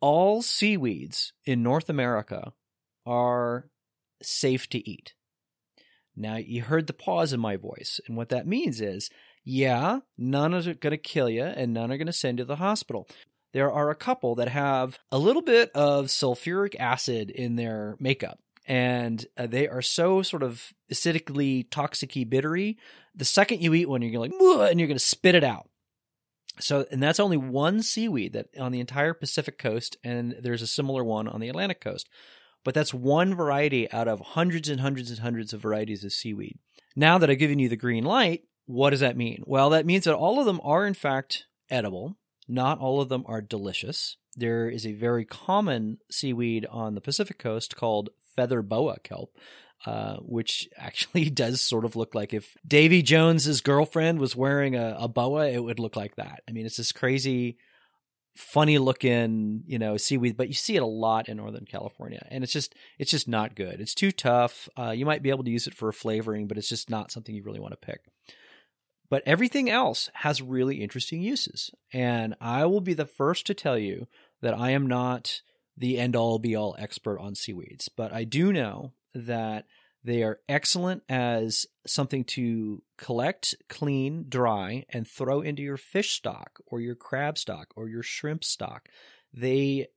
All 0.00 0.42
seaweeds 0.42 1.32
in 1.44 1.62
North 1.62 1.88
America 1.88 2.52
are 3.06 3.70
safe 4.22 4.68
to 4.70 4.88
eat. 4.88 5.14
Now, 6.14 6.36
you 6.36 6.62
heard 6.62 6.86
the 6.86 6.92
pause 6.92 7.32
in 7.32 7.40
my 7.40 7.56
voice, 7.56 8.00
and 8.06 8.16
what 8.16 8.28
that 8.28 8.46
means 8.46 8.80
is, 8.80 9.08
yeah, 9.44 10.00
none 10.18 10.52
are 10.52 10.74
going 10.74 10.90
to 10.90 10.98
kill 10.98 11.30
you 11.30 11.44
and 11.44 11.72
none 11.72 11.90
are 11.90 11.96
going 11.96 12.06
to 12.06 12.12
send 12.12 12.38
you 12.38 12.44
to 12.44 12.48
the 12.48 12.56
hospital. 12.56 13.08
There 13.52 13.72
are 13.72 13.90
a 13.90 13.96
couple 13.96 14.34
that 14.36 14.48
have 14.48 14.98
a 15.10 15.18
little 15.18 15.42
bit 15.42 15.70
of 15.74 16.06
sulfuric 16.06 16.76
acid 16.78 17.30
in 17.30 17.56
their 17.56 17.96
makeup 17.98 18.38
and 18.66 19.24
uh, 19.36 19.46
they 19.46 19.68
are 19.68 19.82
so 19.82 20.22
sort 20.22 20.42
of 20.42 20.72
acidically, 20.92 21.68
toxicy, 21.70 22.24
bittery. 22.24 22.78
The 23.14 23.24
second 23.24 23.62
you 23.62 23.74
eat 23.74 23.88
one, 23.88 24.02
you're 24.02 24.12
going 24.12 24.30
like, 24.30 24.70
and 24.70 24.78
you're 24.78 24.86
going 24.86 24.98
to 24.98 25.04
spit 25.04 25.34
it 25.34 25.44
out. 25.44 25.68
So, 26.58 26.84
and 26.90 27.02
that's 27.02 27.20
only 27.20 27.36
one 27.36 27.82
seaweed 27.82 28.34
that 28.34 28.48
on 28.58 28.72
the 28.72 28.80
entire 28.80 29.14
Pacific 29.14 29.58
coast, 29.58 29.96
and 30.04 30.36
there's 30.40 30.62
a 30.62 30.66
similar 30.66 31.02
one 31.02 31.26
on 31.26 31.40
the 31.40 31.48
Atlantic 31.48 31.80
coast. 31.80 32.08
But 32.64 32.74
that's 32.74 32.92
one 32.92 33.34
variety 33.34 33.90
out 33.90 34.08
of 34.08 34.20
hundreds 34.20 34.68
and 34.68 34.80
hundreds 34.80 35.10
and 35.10 35.20
hundreds 35.20 35.54
of 35.54 35.62
varieties 35.62 36.04
of 36.04 36.12
seaweed. 36.12 36.58
Now 36.94 37.16
that 37.18 37.30
I've 37.30 37.38
given 37.38 37.58
you 37.58 37.70
the 37.70 37.76
green 37.76 38.04
light, 38.04 38.42
what 38.66 38.90
does 38.90 39.00
that 39.00 39.16
mean? 39.16 39.42
Well, 39.46 39.70
that 39.70 39.86
means 39.86 40.04
that 40.04 40.14
all 40.14 40.38
of 40.38 40.46
them 40.46 40.60
are 40.62 40.86
in 40.86 40.94
fact 40.94 41.46
edible. 41.70 42.18
Not 42.46 42.78
all 42.78 43.00
of 43.00 43.08
them 43.08 43.24
are 43.26 43.40
delicious. 43.40 44.16
There 44.36 44.68
is 44.68 44.86
a 44.86 44.92
very 44.92 45.24
common 45.24 45.98
seaweed 46.10 46.66
on 46.66 46.94
the 46.94 47.00
Pacific 47.00 47.38
coast 47.38 47.76
called 47.76 48.10
feather 48.36 48.62
boa 48.62 48.98
kelp, 49.00 49.36
uh, 49.86 50.16
which 50.16 50.68
actually 50.76 51.30
does 51.30 51.60
sort 51.60 51.84
of 51.84 51.96
look 51.96 52.14
like 52.14 52.34
if 52.34 52.56
Davy 52.66 53.02
Jones's 53.02 53.60
girlfriend 53.60 54.18
was 54.18 54.36
wearing 54.36 54.76
a, 54.76 54.96
a 55.00 55.08
boa, 55.08 55.48
it 55.48 55.62
would 55.62 55.78
look 55.78 55.96
like 55.96 56.16
that. 56.16 56.42
I 56.48 56.52
mean, 56.52 56.66
it's 56.66 56.76
this 56.76 56.92
crazy 56.92 57.58
funny 58.36 58.78
looking, 58.78 59.62
you 59.66 59.78
know, 59.78 59.96
seaweed, 59.96 60.36
but 60.36 60.48
you 60.48 60.54
see 60.54 60.76
it 60.76 60.82
a 60.82 60.86
lot 60.86 61.28
in 61.28 61.36
Northern 61.36 61.64
California, 61.64 62.26
and 62.30 62.42
it's 62.44 62.52
just 62.52 62.74
it's 62.98 63.10
just 63.10 63.28
not 63.28 63.54
good. 63.54 63.80
It's 63.80 63.94
too 63.94 64.12
tough. 64.12 64.68
Uh, 64.78 64.90
you 64.90 65.04
might 65.04 65.22
be 65.22 65.30
able 65.30 65.44
to 65.44 65.50
use 65.50 65.66
it 65.66 65.74
for 65.74 65.92
flavoring, 65.92 66.46
but 66.46 66.58
it's 66.58 66.68
just 66.68 66.90
not 66.90 67.10
something 67.10 67.34
you 67.34 67.42
really 67.42 67.60
want 67.60 67.72
to 67.72 67.86
pick. 67.86 68.00
But 69.08 69.24
everything 69.26 69.68
else 69.68 70.08
has 70.14 70.40
really 70.40 70.76
interesting 70.76 71.20
uses, 71.20 71.70
and 71.92 72.34
I 72.40 72.66
will 72.66 72.80
be 72.80 72.94
the 72.94 73.06
first 73.06 73.46
to 73.46 73.54
tell 73.54 73.78
you 73.78 74.06
that 74.40 74.54
I 74.54 74.70
am 74.70 74.86
not 74.86 75.42
the 75.80 75.98
end 75.98 76.14
all 76.14 76.38
be 76.38 76.54
all 76.54 76.76
expert 76.78 77.18
on 77.18 77.34
seaweeds, 77.34 77.88
but 77.88 78.12
I 78.12 78.24
do 78.24 78.52
know 78.52 78.92
that 79.14 79.64
they 80.04 80.22
are 80.22 80.40
excellent 80.48 81.02
as 81.08 81.66
something 81.86 82.24
to 82.24 82.82
collect, 82.96 83.54
clean, 83.68 84.26
dry, 84.28 84.84
and 84.90 85.06
throw 85.06 85.40
into 85.40 85.62
your 85.62 85.76
fish 85.76 86.12
stock 86.12 86.60
or 86.66 86.80
your 86.80 86.94
crab 86.94 87.36
stock 87.36 87.68
or 87.76 87.88
your 87.88 88.02
shrimp 88.02 88.44
stock. 88.44 88.88
They 89.32 89.88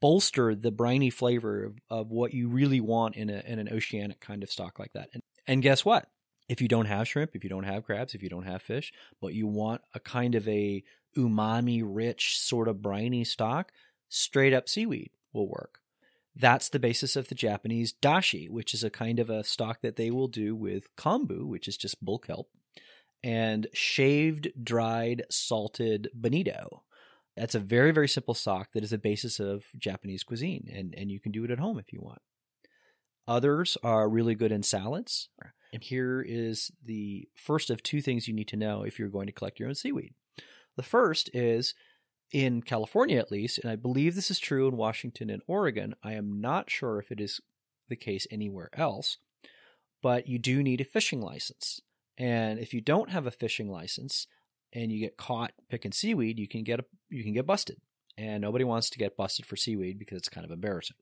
bolster 0.00 0.54
the 0.54 0.70
briny 0.70 1.10
flavor 1.10 1.64
of, 1.64 1.78
of 1.90 2.10
what 2.10 2.32
you 2.32 2.48
really 2.48 2.80
want 2.80 3.16
in, 3.16 3.28
a, 3.30 3.42
in 3.46 3.58
an 3.58 3.68
oceanic 3.70 4.20
kind 4.20 4.42
of 4.42 4.50
stock 4.50 4.78
like 4.78 4.92
that. 4.92 5.08
And, 5.12 5.22
and 5.46 5.62
guess 5.62 5.84
what? 5.84 6.06
If 6.48 6.60
you 6.60 6.68
don't 6.68 6.86
have 6.86 7.08
shrimp, 7.08 7.32
if 7.34 7.42
you 7.42 7.50
don't 7.50 7.64
have 7.64 7.84
crabs, 7.84 8.14
if 8.14 8.22
you 8.22 8.28
don't 8.28 8.44
have 8.44 8.62
fish, 8.62 8.92
but 9.20 9.34
you 9.34 9.46
want 9.46 9.80
a 9.94 10.00
kind 10.00 10.34
of 10.34 10.46
a 10.46 10.82
umami 11.16 11.82
rich 11.84 12.38
sort 12.38 12.68
of 12.68 12.80
briny 12.80 13.24
stock, 13.24 13.72
straight 14.08 14.52
up 14.52 14.68
seaweed 14.68 15.10
will 15.32 15.48
work. 15.48 15.80
That's 16.34 16.68
the 16.68 16.78
basis 16.78 17.16
of 17.16 17.28
the 17.28 17.34
Japanese 17.34 17.94
dashi, 17.94 18.50
which 18.50 18.74
is 18.74 18.84
a 18.84 18.90
kind 18.90 19.18
of 19.18 19.30
a 19.30 19.44
stock 19.44 19.80
that 19.80 19.96
they 19.96 20.10
will 20.10 20.28
do 20.28 20.54
with 20.54 20.94
kombu, 20.96 21.46
which 21.46 21.66
is 21.66 21.78
just 21.78 22.04
bull 22.04 22.18
kelp, 22.18 22.48
and 23.22 23.66
shaved, 23.72 24.48
dried, 24.62 25.24
salted 25.30 26.08
bonito. 26.14 26.82
That's 27.36 27.54
a 27.54 27.60
very, 27.60 27.90
very 27.90 28.08
simple 28.08 28.34
stock 28.34 28.68
that 28.72 28.84
is 28.84 28.92
a 28.92 28.98
basis 28.98 29.40
of 29.40 29.64
Japanese 29.78 30.24
cuisine, 30.24 30.68
and, 30.72 30.94
and 30.96 31.10
you 31.10 31.20
can 31.20 31.32
do 31.32 31.44
it 31.44 31.50
at 31.50 31.58
home 31.58 31.78
if 31.78 31.92
you 31.92 32.00
want. 32.00 32.20
Others 33.28 33.76
are 33.82 34.08
really 34.08 34.34
good 34.34 34.52
in 34.52 34.62
salads. 34.62 35.28
And 35.72 35.82
here 35.82 36.24
is 36.26 36.70
the 36.84 37.28
first 37.34 37.70
of 37.70 37.82
two 37.82 38.00
things 38.00 38.28
you 38.28 38.34
need 38.34 38.48
to 38.48 38.56
know 38.56 38.82
if 38.82 38.98
you're 38.98 39.08
going 39.08 39.26
to 39.26 39.32
collect 39.32 39.58
your 39.58 39.68
own 39.68 39.74
seaweed. 39.74 40.14
The 40.76 40.82
first 40.82 41.28
is 41.34 41.74
in 42.32 42.62
California 42.62 43.18
at 43.18 43.30
least, 43.30 43.58
and 43.58 43.70
I 43.70 43.76
believe 43.76 44.14
this 44.14 44.30
is 44.30 44.38
true 44.38 44.68
in 44.68 44.76
Washington 44.76 45.30
and 45.30 45.42
Oregon. 45.46 45.94
I 46.02 46.14
am 46.14 46.40
not 46.40 46.70
sure 46.70 46.98
if 46.98 47.12
it 47.12 47.20
is 47.20 47.40
the 47.88 47.96
case 47.96 48.26
anywhere 48.30 48.70
else, 48.72 49.18
but 50.02 50.26
you 50.26 50.38
do 50.38 50.62
need 50.62 50.80
a 50.80 50.84
fishing 50.84 51.20
license. 51.20 51.80
And 52.18 52.58
if 52.58 52.74
you 52.74 52.80
don't 52.80 53.10
have 53.10 53.26
a 53.26 53.30
fishing 53.30 53.70
license 53.70 54.26
and 54.72 54.90
you 54.90 54.98
get 54.98 55.16
caught 55.16 55.52
picking 55.68 55.92
seaweed, 55.92 56.38
you 56.38 56.48
can 56.48 56.64
get 56.64 56.80
a, 56.80 56.84
you 57.08 57.22
can 57.22 57.32
get 57.32 57.46
busted. 57.46 57.78
And 58.18 58.40
nobody 58.40 58.64
wants 58.64 58.88
to 58.90 58.98
get 58.98 59.16
busted 59.16 59.44
for 59.44 59.56
seaweed 59.56 59.98
because 59.98 60.18
it's 60.18 60.28
kind 60.30 60.44
of 60.44 60.50
embarrassing. 60.50 60.96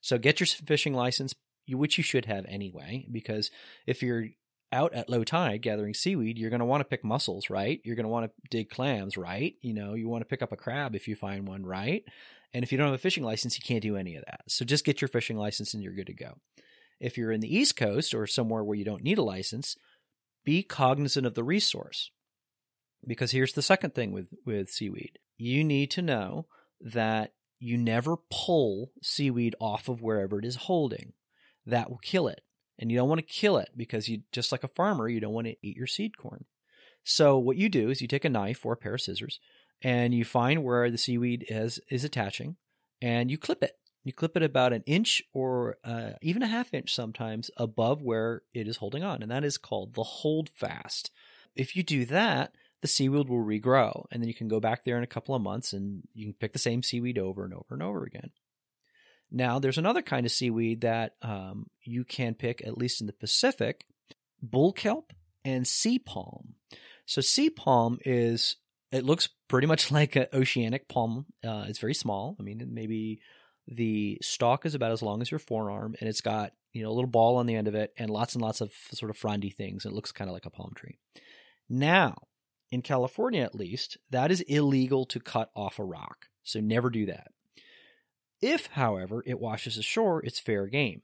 So 0.00 0.18
get 0.18 0.40
your 0.40 0.46
fishing 0.46 0.94
license, 0.94 1.34
which 1.68 1.98
you 1.98 2.04
should 2.04 2.26
have 2.26 2.44
anyway, 2.48 3.06
because 3.10 3.50
if 3.86 4.02
you're 4.02 4.26
out 4.72 4.94
at 4.94 5.10
low 5.10 5.24
tide 5.24 5.62
gathering 5.62 5.94
seaweed, 5.94 6.38
you're 6.38 6.50
going 6.50 6.60
to 6.60 6.66
want 6.66 6.80
to 6.80 6.88
pick 6.88 7.04
mussels, 7.04 7.50
right? 7.50 7.80
You're 7.84 7.96
going 7.96 8.04
to 8.04 8.10
want 8.10 8.26
to 8.26 8.48
dig 8.50 8.70
clams, 8.70 9.16
right? 9.16 9.54
You 9.60 9.74
know, 9.74 9.94
you 9.94 10.08
want 10.08 10.22
to 10.22 10.28
pick 10.28 10.42
up 10.42 10.52
a 10.52 10.56
crab 10.56 10.94
if 10.94 11.08
you 11.08 11.14
find 11.14 11.46
one, 11.46 11.64
right? 11.64 12.04
And 12.54 12.64
if 12.64 12.72
you 12.72 12.78
don't 12.78 12.88
have 12.88 12.94
a 12.94 12.98
fishing 12.98 13.24
license, 13.24 13.56
you 13.56 13.62
can't 13.66 13.82
do 13.82 13.96
any 13.96 14.16
of 14.16 14.24
that. 14.26 14.42
So 14.48 14.64
just 14.64 14.84
get 14.84 15.00
your 15.00 15.08
fishing 15.08 15.36
license 15.36 15.74
and 15.74 15.82
you're 15.82 15.94
good 15.94 16.08
to 16.08 16.14
go. 16.14 16.38
If 17.00 17.16
you're 17.16 17.32
in 17.32 17.40
the 17.40 17.54
East 17.54 17.76
Coast 17.76 18.14
or 18.14 18.26
somewhere 18.26 18.62
where 18.62 18.76
you 18.76 18.84
don't 18.84 19.02
need 19.02 19.18
a 19.18 19.22
license, 19.22 19.76
be 20.44 20.62
cognizant 20.62 21.26
of 21.26 21.34
the 21.34 21.44
resource. 21.44 22.10
Because 23.06 23.32
here's 23.32 23.54
the 23.54 23.62
second 23.62 23.94
thing 23.94 24.12
with, 24.12 24.28
with 24.46 24.70
seaweed 24.70 25.18
you 25.36 25.64
need 25.64 25.90
to 25.90 26.02
know 26.02 26.46
that 26.80 27.32
you 27.58 27.76
never 27.76 28.16
pull 28.30 28.92
seaweed 29.02 29.56
off 29.60 29.88
of 29.88 30.02
wherever 30.02 30.38
it 30.38 30.44
is 30.44 30.56
holding. 30.56 31.12
That 31.66 31.90
will 31.90 31.98
kill 31.98 32.28
it 32.28 32.42
and 32.82 32.90
you 32.90 32.98
don't 32.98 33.08
want 33.08 33.20
to 33.20 33.34
kill 33.34 33.58
it 33.58 33.70
because 33.76 34.08
you 34.08 34.22
just 34.32 34.50
like 34.50 34.64
a 34.64 34.68
farmer, 34.68 35.08
you 35.08 35.20
don't 35.20 35.32
want 35.32 35.46
to 35.46 35.56
eat 35.62 35.76
your 35.76 35.86
seed 35.86 36.18
corn. 36.18 36.44
So 37.04 37.38
what 37.38 37.56
you 37.56 37.68
do 37.68 37.90
is 37.90 38.02
you 38.02 38.08
take 38.08 38.24
a 38.24 38.28
knife 38.28 38.66
or 38.66 38.72
a 38.72 38.76
pair 38.76 38.94
of 38.94 39.00
scissors 39.00 39.38
and 39.82 40.12
you 40.12 40.24
find 40.24 40.64
where 40.64 40.90
the 40.90 40.98
seaweed 40.98 41.46
is 41.48 41.80
is 41.88 42.02
attaching 42.02 42.56
and 43.00 43.30
you 43.30 43.38
clip 43.38 43.62
it. 43.62 43.78
You 44.02 44.12
clip 44.12 44.36
it 44.36 44.42
about 44.42 44.72
an 44.72 44.82
inch 44.84 45.22
or 45.32 45.76
uh, 45.84 46.14
even 46.22 46.42
a 46.42 46.48
half 46.48 46.74
inch 46.74 46.92
sometimes 46.92 47.52
above 47.56 48.02
where 48.02 48.42
it 48.52 48.66
is 48.66 48.78
holding 48.78 49.04
on, 49.04 49.22
and 49.22 49.30
that 49.30 49.44
is 49.44 49.58
called 49.58 49.94
the 49.94 50.02
hold 50.02 50.48
fast. 50.48 51.12
If 51.54 51.76
you 51.76 51.84
do 51.84 52.04
that, 52.06 52.52
the 52.80 52.88
seaweed 52.88 53.28
will 53.28 53.44
regrow, 53.44 54.06
and 54.10 54.20
then 54.20 54.26
you 54.26 54.34
can 54.34 54.48
go 54.48 54.58
back 54.58 54.84
there 54.84 54.96
in 54.96 55.04
a 55.04 55.08
couple 55.14 55.36
of 55.36 55.42
months 55.42 55.72
and 55.72 56.02
you 56.14 56.26
can 56.26 56.34
pick 56.34 56.52
the 56.52 56.58
same 56.58 56.82
seaweed 56.82 57.16
over 57.16 57.44
and 57.44 57.54
over 57.54 57.74
and 57.74 57.82
over 57.82 58.02
again. 58.02 58.32
Now, 59.32 59.58
there's 59.58 59.78
another 59.78 60.02
kind 60.02 60.26
of 60.26 60.32
seaweed 60.32 60.82
that 60.82 61.14
um, 61.22 61.66
you 61.82 62.04
can 62.04 62.34
pick, 62.34 62.62
at 62.66 62.76
least 62.76 63.00
in 63.00 63.06
the 63.06 63.14
Pacific 63.14 63.86
bull 64.42 64.72
kelp 64.72 65.12
and 65.44 65.66
sea 65.66 65.98
palm. 65.98 66.54
So, 67.06 67.22
sea 67.22 67.48
palm 67.48 67.98
is, 68.04 68.56
it 68.90 69.04
looks 69.04 69.30
pretty 69.48 69.66
much 69.66 69.90
like 69.90 70.16
an 70.16 70.26
oceanic 70.34 70.86
palm. 70.88 71.26
Uh, 71.42 71.64
it's 71.66 71.78
very 71.78 71.94
small. 71.94 72.36
I 72.38 72.42
mean, 72.42 72.68
maybe 72.72 73.20
the 73.66 74.18
stalk 74.20 74.66
is 74.66 74.74
about 74.74 74.92
as 74.92 75.02
long 75.02 75.22
as 75.22 75.30
your 75.30 75.40
forearm, 75.40 75.94
and 75.98 76.08
it's 76.08 76.20
got, 76.20 76.52
you 76.74 76.82
know, 76.82 76.90
a 76.90 76.92
little 76.92 77.10
ball 77.10 77.36
on 77.36 77.46
the 77.46 77.54
end 77.54 77.68
of 77.68 77.74
it 77.74 77.92
and 77.96 78.10
lots 78.10 78.34
and 78.34 78.42
lots 78.42 78.60
of 78.60 78.72
sort 78.92 79.10
of 79.10 79.16
frondy 79.16 79.50
things. 79.50 79.86
It 79.86 79.92
looks 79.92 80.12
kind 80.12 80.28
of 80.28 80.34
like 80.34 80.46
a 80.46 80.50
palm 80.50 80.72
tree. 80.74 80.98
Now, 81.70 82.16
in 82.70 82.82
California 82.82 83.42
at 83.42 83.54
least, 83.54 83.96
that 84.10 84.30
is 84.30 84.40
illegal 84.42 85.06
to 85.06 85.20
cut 85.20 85.50
off 85.56 85.78
a 85.78 85.84
rock. 85.84 86.26
So 86.42 86.60
never 86.60 86.90
do 86.90 87.06
that. 87.06 87.28
If, 88.42 88.66
however, 88.66 89.22
it 89.24 89.40
washes 89.40 89.78
ashore, 89.78 90.20
it's 90.24 90.40
fair 90.40 90.66
game. 90.66 91.02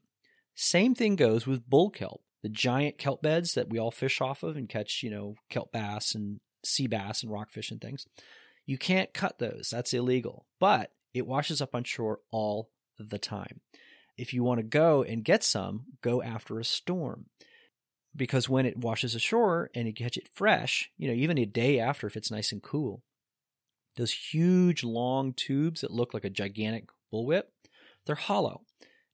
Same 0.57 0.95
thing 0.97 1.14
goes 1.14 1.47
with 1.47 1.71
bull 1.71 1.88
kelp, 1.88 2.21
the 2.42 2.49
giant 2.49 2.99
kelp 2.99 3.23
beds 3.23 3.54
that 3.54 3.71
we 3.71 3.78
all 3.78 3.92
fish 3.92 4.21
off 4.21 4.42
of 4.42 4.57
and 4.57 4.68
catch, 4.68 5.04
you 5.04 5.11
know, 5.11 5.37
kelp 5.49 5.71
bass 5.71 6.16
and 6.16 6.40
sea 6.64 6.88
bass 6.88 7.23
and 7.23 7.30
rockfish 7.30 7.71
and 7.71 7.80
things. 7.80 8.07
You 8.66 8.76
can't 8.76 9.14
cut 9.14 9.38
those. 9.38 9.71
That's 9.71 9.95
illegal. 9.95 10.47
But 10.59 10.90
it 11.14 11.26
washes 11.26 11.62
up 11.62 11.75
on 11.75 11.85
shore 11.85 12.21
all 12.33 12.71
the 12.99 13.18
time. 13.18 13.61
If 14.16 14.35
you 14.35 14.42
want 14.42 14.59
to 14.59 14.64
go 14.64 15.04
and 15.04 15.25
get 15.25 15.45
some, 15.45 15.85
go 16.02 16.21
after 16.21 16.59
a 16.59 16.64
storm. 16.64 17.26
Because 18.16 18.49
when 18.49 18.66
it 18.66 18.76
washes 18.76 19.14
ashore 19.14 19.71
and 19.75 19.87
you 19.87 19.95
catch 19.95 20.16
it 20.16 20.28
fresh, 20.35 20.90
you 20.99 21.07
know, 21.07 21.14
even 21.14 21.38
a 21.38 21.47
day 21.47 21.78
after 21.78 22.09
if 22.09 22.16
it's 22.16 22.33
nice 22.33 22.50
and 22.50 22.62
cool, 22.62 23.04
those 23.97 24.12
huge 24.12 24.83
long 24.83 25.33
tubes 25.35 25.83
that 25.83 25.92
look 25.92 26.12
like 26.12 26.25
a 26.25 26.30
gigantic 26.30 26.88
bullwhip, 27.12 27.45
they're 28.07 28.15
hollow. 28.15 28.62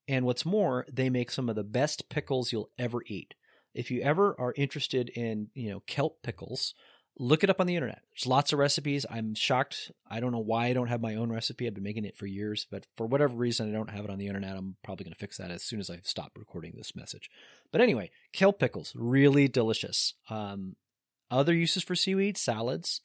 And 0.06 0.26
what's 0.26 0.44
more, 0.44 0.86
they 0.92 1.08
make 1.08 1.30
some 1.30 1.48
of 1.48 1.56
the 1.56 1.64
best 1.64 2.08
pickles 2.08 2.52
you'll 2.52 2.70
ever 2.78 3.02
eat. 3.06 3.34
If 3.74 3.90
you 3.90 4.02
ever 4.02 4.36
are 4.38 4.54
interested 4.56 5.08
in, 5.08 5.48
you 5.54 5.70
know, 5.70 5.80
kelp 5.86 6.22
pickles, 6.22 6.74
look 7.18 7.42
it 7.42 7.50
up 7.50 7.60
on 7.60 7.66
the 7.66 7.74
internet. 7.74 8.02
There's 8.12 8.26
lots 8.26 8.52
of 8.52 8.58
recipes. 8.58 9.06
I'm 9.10 9.34
shocked. 9.34 9.90
I 10.08 10.20
don't 10.20 10.32
know 10.32 10.38
why 10.38 10.66
I 10.66 10.72
don't 10.72 10.88
have 10.88 11.00
my 11.00 11.14
own 11.14 11.32
recipe. 11.32 11.66
I've 11.66 11.74
been 11.74 11.82
making 11.82 12.04
it 12.04 12.16
for 12.16 12.26
years, 12.26 12.66
but 12.70 12.86
for 12.96 13.06
whatever 13.06 13.34
reason, 13.34 13.68
I 13.68 13.72
don't 13.72 13.90
have 13.90 14.04
it 14.04 14.10
on 14.10 14.18
the 14.18 14.26
internet. 14.26 14.56
I'm 14.56 14.76
probably 14.84 15.04
going 15.04 15.14
to 15.14 15.18
fix 15.18 15.38
that 15.38 15.50
as 15.50 15.62
soon 15.62 15.80
as 15.80 15.90
I 15.90 16.00
stop 16.02 16.32
recording 16.36 16.74
this 16.76 16.94
message. 16.94 17.30
But 17.72 17.80
anyway, 17.80 18.10
kelp 18.32 18.58
pickles, 18.58 18.92
really 18.94 19.48
delicious. 19.48 20.14
Um, 20.28 20.76
other 21.30 21.54
uses 21.54 21.82
for 21.82 21.96
seaweed, 21.96 22.36
salads, 22.36 23.00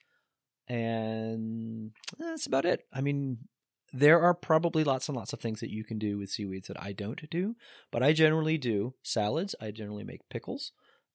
and 0.67 1.91
that's 2.17 2.46
about 2.46 2.65
it. 2.65 2.86
I 2.93 3.01
mean, 3.01 3.39
there 3.93 4.22
are 4.22 4.34
probably 4.34 4.84
lots 4.84 5.08
and 5.08 5.15
lots 5.15 5.34
of 5.34 5.39
things 5.39 5.60
that 5.60 5.72
you 5.72 5.84
can 5.84 5.98
do 5.98 6.17
with 6.17 6.29
seaweeds 6.29 6.67
that 6.67 6.81
I 6.81 6.91
don't 6.91 7.29
do, 7.29 7.55
but 7.91 8.03
I 8.03 8.13
generally 8.13 8.58
do 8.58 8.93
salads. 9.03 9.55
I 9.62 9.72
generally 9.72 10.03
make 10.03 10.29
pickles, 10.29 10.72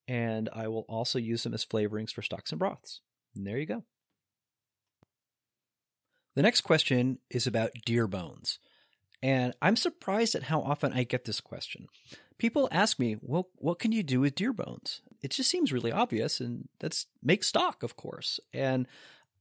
and 0.09 0.49
I 0.53 0.69
will 0.69 0.85
also 0.89 1.19
use 1.19 1.43
them 1.43 1.55
as 1.55 1.65
flavorings 1.65 2.11
for 2.11 2.23
stocks 2.23 2.53
and 2.53 2.59
broths. 2.59 3.01
And 3.37 3.47
there 3.47 3.59
you 3.59 3.67
go. 3.67 3.85
The 6.35 6.43
next 6.43 6.63
question 6.63 7.19
is 7.31 7.47
about 7.47 7.71
deer 7.85 8.07
bones. 8.07 8.59
And 9.23 9.55
I'm 9.63 9.77
surprised 9.77 10.35
at 10.35 10.45
how 10.45 10.61
often 10.61 10.93
I 10.93 11.05
get 11.05 11.25
this 11.25 11.41
question. 11.41 11.87
People 12.37 12.69
ask 12.71 12.99
me, 12.99 13.17
well, 13.21 13.49
what 13.57 13.79
can 13.79 13.93
you 13.93 14.03
do 14.03 14.21
with 14.21 14.35
deer 14.35 14.53
bones? 14.53 15.01
It 15.23 15.31
just 15.31 15.49
seems 15.49 15.73
really 15.73 15.93
obvious, 15.93 16.41
and 16.41 16.69
that's 16.81 17.07
make 17.23 17.45
stock, 17.45 17.83
of 17.83 17.97
course. 17.97 18.41
And 18.53 18.87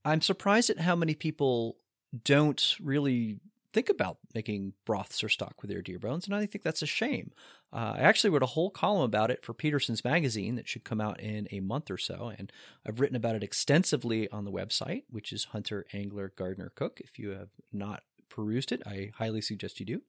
I'm 0.06 0.22
surprised 0.22 0.70
at 0.70 0.80
how 0.80 0.96
many 0.96 1.16
people 1.16 1.78
don't 2.24 2.76
really 2.82 3.40
think 3.74 3.90
about 3.90 4.18
making 4.36 4.74
broths 4.86 5.24
or 5.24 5.30
stock 5.30 5.62
with 5.62 5.72
their 5.72 5.82
deer 5.82 6.00
bones, 6.00 6.26
and 6.26 6.36
I 6.36 6.46
think 6.46 6.64
that's 6.64 6.84
a 6.84 6.88
shame. 6.88 7.32
Uh, 7.74 7.96
I 7.98 8.02
actually 8.02 8.30
wrote 8.30 8.44
a 8.44 8.48
whole 8.48 8.70
column 8.70 9.04
about 9.04 9.32
it 9.32 9.44
for 9.44 9.54
Petersen's 9.54 10.04
magazine 10.04 10.56
that 10.56 10.68
should 10.68 10.84
come 10.84 11.02
out 11.02 11.20
in 11.20 11.48
a 11.52 11.60
month 11.60 11.90
or 11.90 11.98
so, 11.98 12.32
and 12.38 12.52
I've 12.88 13.00
written 13.00 13.16
about 13.16 13.36
it 13.36 13.44
extensively 13.44 14.30
on 14.30 14.46
the 14.46 14.52
website, 14.52 15.04
which 15.10 15.34
is 15.34 15.46
Hunter 15.46 15.86
Angler 15.92 16.32
Gardener 16.36 16.72
Cook. 16.76 17.02
If 17.04 17.18
you 17.18 17.32
have 17.32 17.50
not 17.72 18.04
perused 18.30 18.72
it, 18.72 18.84
I 18.86 19.12
highly 19.16 19.42
suggest 19.42 19.80
you 19.80 19.86
do. 19.88 20.02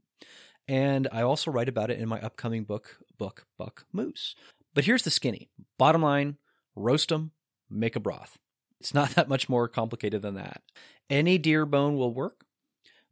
And 0.69 1.09
I 1.11 1.23
also 1.23 1.51
write 1.51 1.69
about 1.69 1.91
it 1.91 1.99
in 1.99 2.09
my 2.09 2.21
upcoming 2.21 2.65
book, 2.65 2.99
Book 3.19 3.47
Buck 3.59 3.87
Moose. 3.93 4.35
But 4.75 4.85
here's 4.85 5.03
the 5.03 5.11
skinny. 5.11 5.49
Bottom 5.79 6.03
line, 6.03 6.37
roast 6.75 7.09
them, 7.09 7.33
make 7.71 7.97
a 7.97 8.01
broth. 8.01 8.39
It's 8.81 8.95
not 8.95 9.11
that 9.11 9.29
much 9.29 9.49
more 9.49 9.69
complicated 9.69 10.23
than 10.23 10.35
that. 10.35 10.63
Any 11.09 11.39
deer 11.39 11.67
bone 11.67 11.97
will 11.97 12.13
work. 12.13 12.45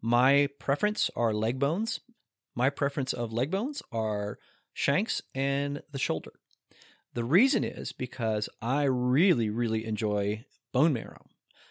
My 0.00 0.48
preference 0.58 1.10
are 1.14 1.32
leg 1.32 1.58
bones. 1.58 2.00
My 2.54 2.70
preference 2.70 3.12
of 3.12 3.32
leg 3.32 3.50
bones 3.50 3.82
are 3.92 4.38
shanks 4.72 5.22
and 5.34 5.82
the 5.92 5.98
shoulder. 5.98 6.32
The 7.14 7.24
reason 7.24 7.62
is 7.62 7.92
because 7.92 8.48
I 8.60 8.84
really, 8.84 9.50
really 9.50 9.84
enjoy 9.84 10.44
bone 10.72 10.92
marrow. 10.92 11.26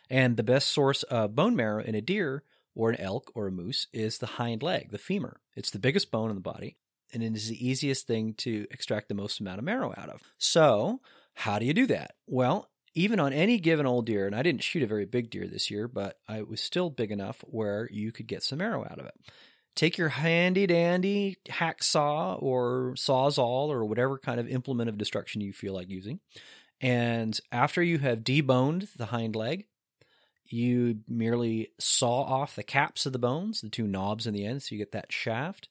And 0.10 0.38
the 0.38 0.44
best 0.44 0.70
source 0.70 1.04
of 1.04 1.36
bone 1.36 1.56
marrow 1.56 1.84
in 1.84 1.96
a 1.96 2.02
deer 2.02 2.44
or 2.76 2.90
an 2.90 3.00
elk 3.00 3.32
or 3.36 3.48
a 3.48 3.52
moose 3.52 3.88
is 3.92 4.18
the 4.18 4.26
hind 4.26 4.64
leg, 4.64 4.92
the 4.92 4.98
femur. 4.98 5.42
It's 5.56 5.72
the 5.72 5.80
biggest 5.80 6.12
bone 6.12 6.30
in 6.30 6.36
the 6.36 6.42
body, 6.42 6.78
and 7.14 7.24
it 7.24 7.36
is 7.36 7.50
the 7.50 7.68
easiest 7.68 8.08
thing 8.08 8.34
to 8.36 8.68
extract 8.72 9.10
the 9.10 9.16
most 9.16 9.40
amount 9.40 9.60
of 9.60 9.66
marrow 9.66 9.94
out 9.98 10.10
of. 10.10 10.22
So, 10.38 11.02
how 11.34 11.60
do 11.60 11.66
you 11.66 11.74
do 11.74 11.88
that? 11.88 12.16
Well, 12.28 12.70
even 12.94 13.20
on 13.20 13.34
any 13.34 13.60
given 13.60 13.86
old 13.86 14.06
deer, 14.06 14.26
and 14.26 14.36
I 14.36 14.44
didn't 14.44 14.64
shoot 14.64 14.84
a 14.84 14.88
very 14.88 15.06
big 15.06 15.30
deer 15.30 15.48
this 15.48 15.72
year, 15.72 15.88
but 15.88 16.18
I 16.28 16.42
was 16.42 16.62
still 16.62 16.90
big 16.90 17.12
enough 17.12 17.44
where 17.48 17.88
you 17.92 18.12
could 18.12 18.28
get 18.28 18.44
some 18.44 18.60
marrow 18.60 18.84
out 18.84 19.00
of 19.00 19.06
it. 19.06 19.14
Take 19.76 19.98
your 19.98 20.10
handy 20.10 20.68
dandy 20.68 21.38
hacksaw 21.48 22.42
or 22.42 22.94
sawzall 22.98 23.70
or 23.70 23.86
whatever 23.86 24.18
kind 24.18 24.40
of 24.40 24.50
implement 24.50 24.90
of 24.90 24.98
destruction 24.98 25.40
you 25.40 25.54
feel 25.54 25.74
like 25.74 25.90
using. 25.90 26.20
And 26.82 27.40
after 27.52 27.82
you 27.82 28.00
have 28.00 28.20
deboned 28.20 28.94
the 28.98 29.06
hind 29.06 29.36
leg, 29.36 29.66
you 30.46 31.00
merely 31.08 31.70
saw 31.80 32.24
off 32.24 32.56
the 32.56 32.64
caps 32.64 33.06
of 33.06 33.14
the 33.14 33.20
bones, 33.20 33.62
the 33.62 33.70
two 33.70 33.88
knobs 33.88 34.28
in 34.28 34.34
the 34.34 34.46
end, 34.46 34.62
so 34.62 34.76
you 34.76 34.80
get 34.80 34.92
that 34.92 35.14
shaft. 35.14 35.70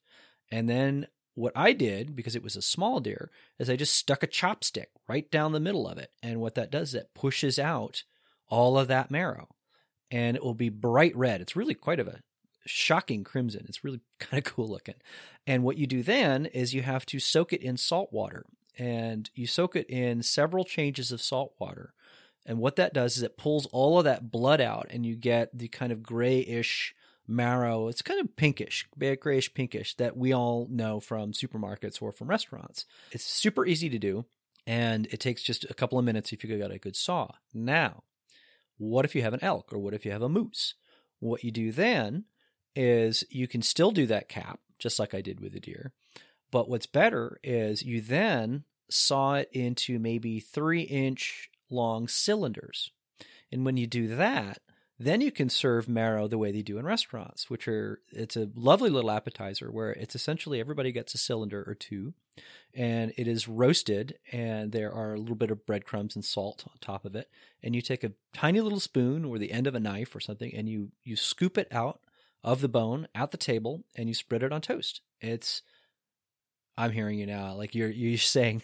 And 0.50 0.68
then 0.68 1.06
what 1.34 1.52
I 1.56 1.72
did, 1.72 2.14
because 2.16 2.36
it 2.36 2.42
was 2.42 2.56
a 2.56 2.62
small 2.62 3.00
deer, 3.00 3.30
is 3.58 3.70
I 3.70 3.76
just 3.76 3.94
stuck 3.94 4.22
a 4.22 4.26
chopstick 4.26 4.86
right 5.08 5.30
down 5.30 5.52
the 5.52 5.60
middle 5.60 5.88
of 5.88 5.98
it. 5.98 6.10
And 6.22 6.40
what 6.40 6.54
that 6.56 6.70
does 6.70 6.90
is 6.90 6.94
it 6.96 7.14
pushes 7.14 7.58
out 7.58 8.04
all 8.48 8.78
of 8.78 8.88
that 8.88 9.10
marrow. 9.10 9.48
And 10.10 10.36
it 10.36 10.44
will 10.44 10.54
be 10.54 10.68
bright 10.68 11.16
red. 11.16 11.40
It's 11.40 11.56
really 11.56 11.74
quite 11.74 12.00
of 12.00 12.08
a 12.08 12.20
shocking 12.66 13.22
crimson. 13.22 13.66
It's 13.68 13.84
really 13.84 14.00
kind 14.18 14.44
of 14.44 14.52
cool 14.52 14.68
looking. 14.68 14.96
And 15.46 15.62
what 15.62 15.78
you 15.78 15.86
do 15.86 16.02
then 16.02 16.46
is 16.46 16.74
you 16.74 16.82
have 16.82 17.06
to 17.06 17.20
soak 17.20 17.52
it 17.52 17.62
in 17.62 17.76
salt 17.76 18.12
water. 18.12 18.44
And 18.78 19.30
you 19.34 19.46
soak 19.46 19.76
it 19.76 19.88
in 19.88 20.22
several 20.22 20.64
changes 20.64 21.12
of 21.12 21.20
salt 21.20 21.52
water 21.58 21.92
and 22.46 22.58
what 22.58 22.76
that 22.76 22.94
does 22.94 23.16
is 23.16 23.22
it 23.22 23.36
pulls 23.36 23.66
all 23.66 23.98
of 23.98 24.04
that 24.04 24.30
blood 24.30 24.60
out 24.60 24.86
and 24.90 25.04
you 25.04 25.16
get 25.16 25.56
the 25.56 25.68
kind 25.68 25.92
of 25.92 26.02
grayish 26.02 26.94
marrow. 27.30 27.88
It's 27.88 28.02
kind 28.02 28.20
of 28.20 28.36
pinkish, 28.36 28.86
grayish 29.20 29.54
pinkish 29.54 29.94
that 29.96 30.16
we 30.16 30.32
all 30.32 30.66
know 30.70 31.00
from 31.00 31.32
supermarkets 31.32 32.02
or 32.02 32.12
from 32.12 32.28
restaurants. 32.28 32.86
It's 33.12 33.24
super 33.24 33.64
easy 33.64 33.88
to 33.88 33.98
do 33.98 34.24
and 34.66 35.06
it 35.06 35.20
takes 35.20 35.42
just 35.42 35.64
a 35.64 35.74
couple 35.74 35.98
of 35.98 36.04
minutes 36.04 36.32
if 36.32 36.44
you 36.44 36.58
got 36.58 36.70
a 36.70 36.78
good 36.78 36.96
saw. 36.96 37.28
Now, 37.54 38.02
what 38.78 39.04
if 39.04 39.14
you 39.14 39.22
have 39.22 39.34
an 39.34 39.42
elk 39.42 39.72
or 39.72 39.78
what 39.78 39.94
if 39.94 40.04
you 40.04 40.12
have 40.12 40.22
a 40.22 40.28
moose? 40.28 40.74
What 41.18 41.44
you 41.44 41.50
do 41.50 41.72
then 41.72 42.24
is 42.74 43.24
you 43.30 43.48
can 43.48 43.62
still 43.62 43.90
do 43.90 44.06
that 44.06 44.28
cap 44.28 44.60
just 44.78 44.98
like 44.98 45.14
I 45.14 45.20
did 45.20 45.40
with 45.40 45.52
the 45.52 45.60
deer. 45.60 45.92
But 46.50 46.68
what's 46.68 46.86
better 46.86 47.38
is 47.44 47.82
you 47.82 48.00
then 48.00 48.64
saw 48.88 49.34
it 49.34 49.48
into 49.52 49.98
maybe 49.98 50.40
three 50.40 50.82
inch 50.82 51.50
long 51.68 52.08
cylinders. 52.08 52.90
And 53.52 53.64
when 53.64 53.76
you 53.76 53.86
do 53.86 54.08
that, 54.16 54.58
then 55.02 55.22
you 55.22 55.32
can 55.32 55.48
serve 55.48 55.88
marrow 55.88 56.28
the 56.28 56.36
way 56.36 56.52
they 56.52 56.60
do 56.60 56.76
in 56.76 56.84
restaurants, 56.84 57.48
which 57.48 57.66
are 57.66 58.00
it's 58.12 58.36
a 58.36 58.50
lovely 58.54 58.90
little 58.90 59.10
appetizer 59.10 59.72
where 59.72 59.92
it's 59.92 60.14
essentially 60.14 60.60
everybody 60.60 60.92
gets 60.92 61.14
a 61.14 61.18
cylinder 61.18 61.64
or 61.66 61.74
two 61.74 62.12
and 62.74 63.14
it 63.16 63.26
is 63.26 63.48
roasted 63.48 64.18
and 64.30 64.72
there 64.72 64.92
are 64.92 65.14
a 65.14 65.18
little 65.18 65.34
bit 65.34 65.50
of 65.50 65.64
breadcrumbs 65.64 66.14
and 66.14 66.24
salt 66.24 66.64
on 66.68 66.74
top 66.82 67.06
of 67.06 67.16
it 67.16 67.30
and 67.62 67.74
you 67.74 67.80
take 67.80 68.04
a 68.04 68.12
tiny 68.34 68.60
little 68.60 68.78
spoon 68.78 69.24
or 69.24 69.38
the 69.38 69.52
end 69.52 69.66
of 69.66 69.74
a 69.74 69.80
knife 69.80 70.14
or 70.14 70.20
something 70.20 70.54
and 70.54 70.68
you 70.68 70.90
you 71.02 71.16
scoop 71.16 71.56
it 71.56 71.68
out 71.72 72.00
of 72.44 72.60
the 72.60 72.68
bone 72.68 73.08
at 73.14 73.30
the 73.30 73.38
table 73.38 73.82
and 73.96 74.06
you 74.06 74.14
spread 74.14 74.42
it 74.42 74.52
on 74.52 74.60
toast. 74.60 75.00
It's 75.22 75.62
I'm 76.76 76.92
hearing 76.92 77.18
you 77.18 77.26
now 77.26 77.54
like 77.54 77.74
you're 77.74 77.88
you're 77.88 78.18
saying 78.18 78.62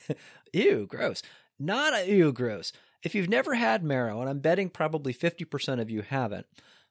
ew 0.53 0.87
gross. 0.87 1.23
Not 1.59 1.95
a 1.95 2.07
ew 2.07 2.31
gross. 2.31 2.73
If 3.07 3.15
you've 3.15 3.29
never 3.29 3.55
had 3.55 3.85
marrow, 3.85 4.21
and 4.21 4.29
I'm 4.29 4.41
betting 4.41 4.69
probably 4.69 5.15
50% 5.15 5.81
of 5.81 5.89
you 5.89 6.03
haven't, 6.03 6.45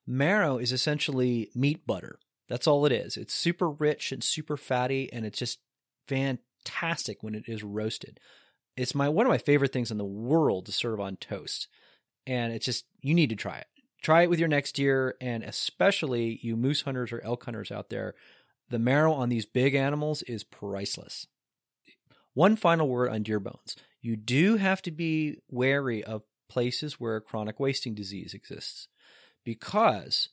marrow 0.08 0.58
is 0.58 0.72
essentially 0.72 1.50
meat 1.54 1.86
butter. 1.86 2.20
That's 2.48 2.68
all 2.68 2.86
it 2.86 2.94
is. 2.94 3.18
It's 3.18 3.34
super 3.34 3.70
rich 3.70 4.14
and 4.14 4.24
super 4.24 4.56
fatty, 4.56 5.12
and 5.12 5.26
it's 5.26 5.38
just 5.38 5.60
fantastic 6.08 7.22
when 7.22 7.36
it 7.36 7.50
is 7.50 7.66
roasted. 7.66 8.22
It's 8.78 8.96
my 8.96 9.10
one 9.10 9.26
of 9.26 9.30
my 9.30 9.38
favorite 9.38 9.74
things 9.74 9.92
in 9.92 9.98
the 9.98 10.06
world 10.06 10.68
to 10.68 10.72
serve 10.72 11.02
on 11.02 11.18
toast. 11.18 11.68
And 12.26 12.54
it's 12.54 12.66
just 12.66 12.86
you 13.02 13.14
need 13.14 13.32
to 13.32 13.36
try 13.36 13.58
it. 13.58 13.68
Try 14.02 14.22
it 14.22 14.30
with 14.30 14.40
your 14.40 14.48
next 14.48 14.76
deer, 14.78 15.18
and 15.20 15.44
especially 15.44 16.40
you 16.42 16.56
moose 16.56 16.84
hunters 16.84 17.12
or 17.12 17.20
elk 17.26 17.44
hunters 17.44 17.74
out 17.74 17.90
there. 17.90 18.16
The 18.70 18.80
marrow 18.80 19.12
on 19.12 19.28
these 19.28 19.46
big 19.46 19.76
animals 19.76 20.22
is 20.22 20.46
priceless. 20.46 21.28
One 22.34 22.56
final 22.56 22.88
word 22.88 23.10
on 23.10 23.24
deer 23.24 23.42
bones. 23.42 23.76
You 24.06 24.16
do 24.16 24.58
have 24.58 24.84
to 24.84 24.92
be 24.92 25.40
wary 25.50 26.04
of 26.04 26.22
places 26.48 27.00
where 27.00 27.20
chronic 27.20 27.60
wasting 27.60 27.96
disease 27.96 28.36
exists 28.36 28.88
because 29.44 30.30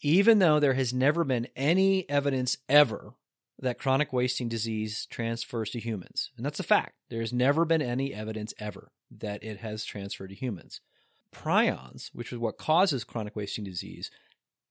even 0.00 0.38
though 0.38 0.58
there 0.58 0.72
has 0.72 0.94
never 0.94 1.22
been 1.22 1.48
any 1.54 2.08
evidence 2.08 2.56
ever 2.66 3.12
that 3.58 3.78
chronic 3.78 4.10
wasting 4.10 4.48
disease 4.48 5.04
transfers 5.10 5.68
to 5.72 5.78
humans, 5.78 6.30
and 6.38 6.46
that's 6.46 6.60
a 6.60 6.62
fact, 6.62 6.94
there's 7.10 7.30
never 7.30 7.66
been 7.66 7.82
any 7.82 8.14
evidence 8.14 8.54
ever 8.58 8.90
that 9.10 9.44
it 9.44 9.58
has 9.58 9.84
transferred 9.84 10.28
to 10.28 10.34
humans. 10.34 10.80
Prions, 11.30 12.08
which 12.14 12.32
is 12.32 12.38
what 12.38 12.56
causes 12.56 13.04
chronic 13.04 13.36
wasting 13.36 13.64
disease, 13.64 14.10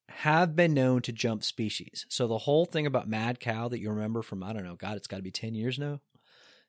have 0.09 0.55
been 0.55 0.73
known 0.73 1.03
to 1.03 1.11
jump 1.11 1.43
species. 1.43 2.07
So 2.09 2.25
the 2.25 2.39
whole 2.39 2.65
thing 2.65 2.87
about 2.87 3.07
mad 3.07 3.39
cow 3.39 3.67
that 3.67 3.79
you 3.79 3.91
remember 3.91 4.23
from 4.23 4.41
I 4.41 4.53
don't 4.53 4.63
know, 4.63 4.73
God, 4.73 4.97
it's 4.97 5.05
got 5.05 5.17
to 5.17 5.21
be 5.21 5.29
10 5.29 5.53
years 5.53 5.77
now 5.77 5.99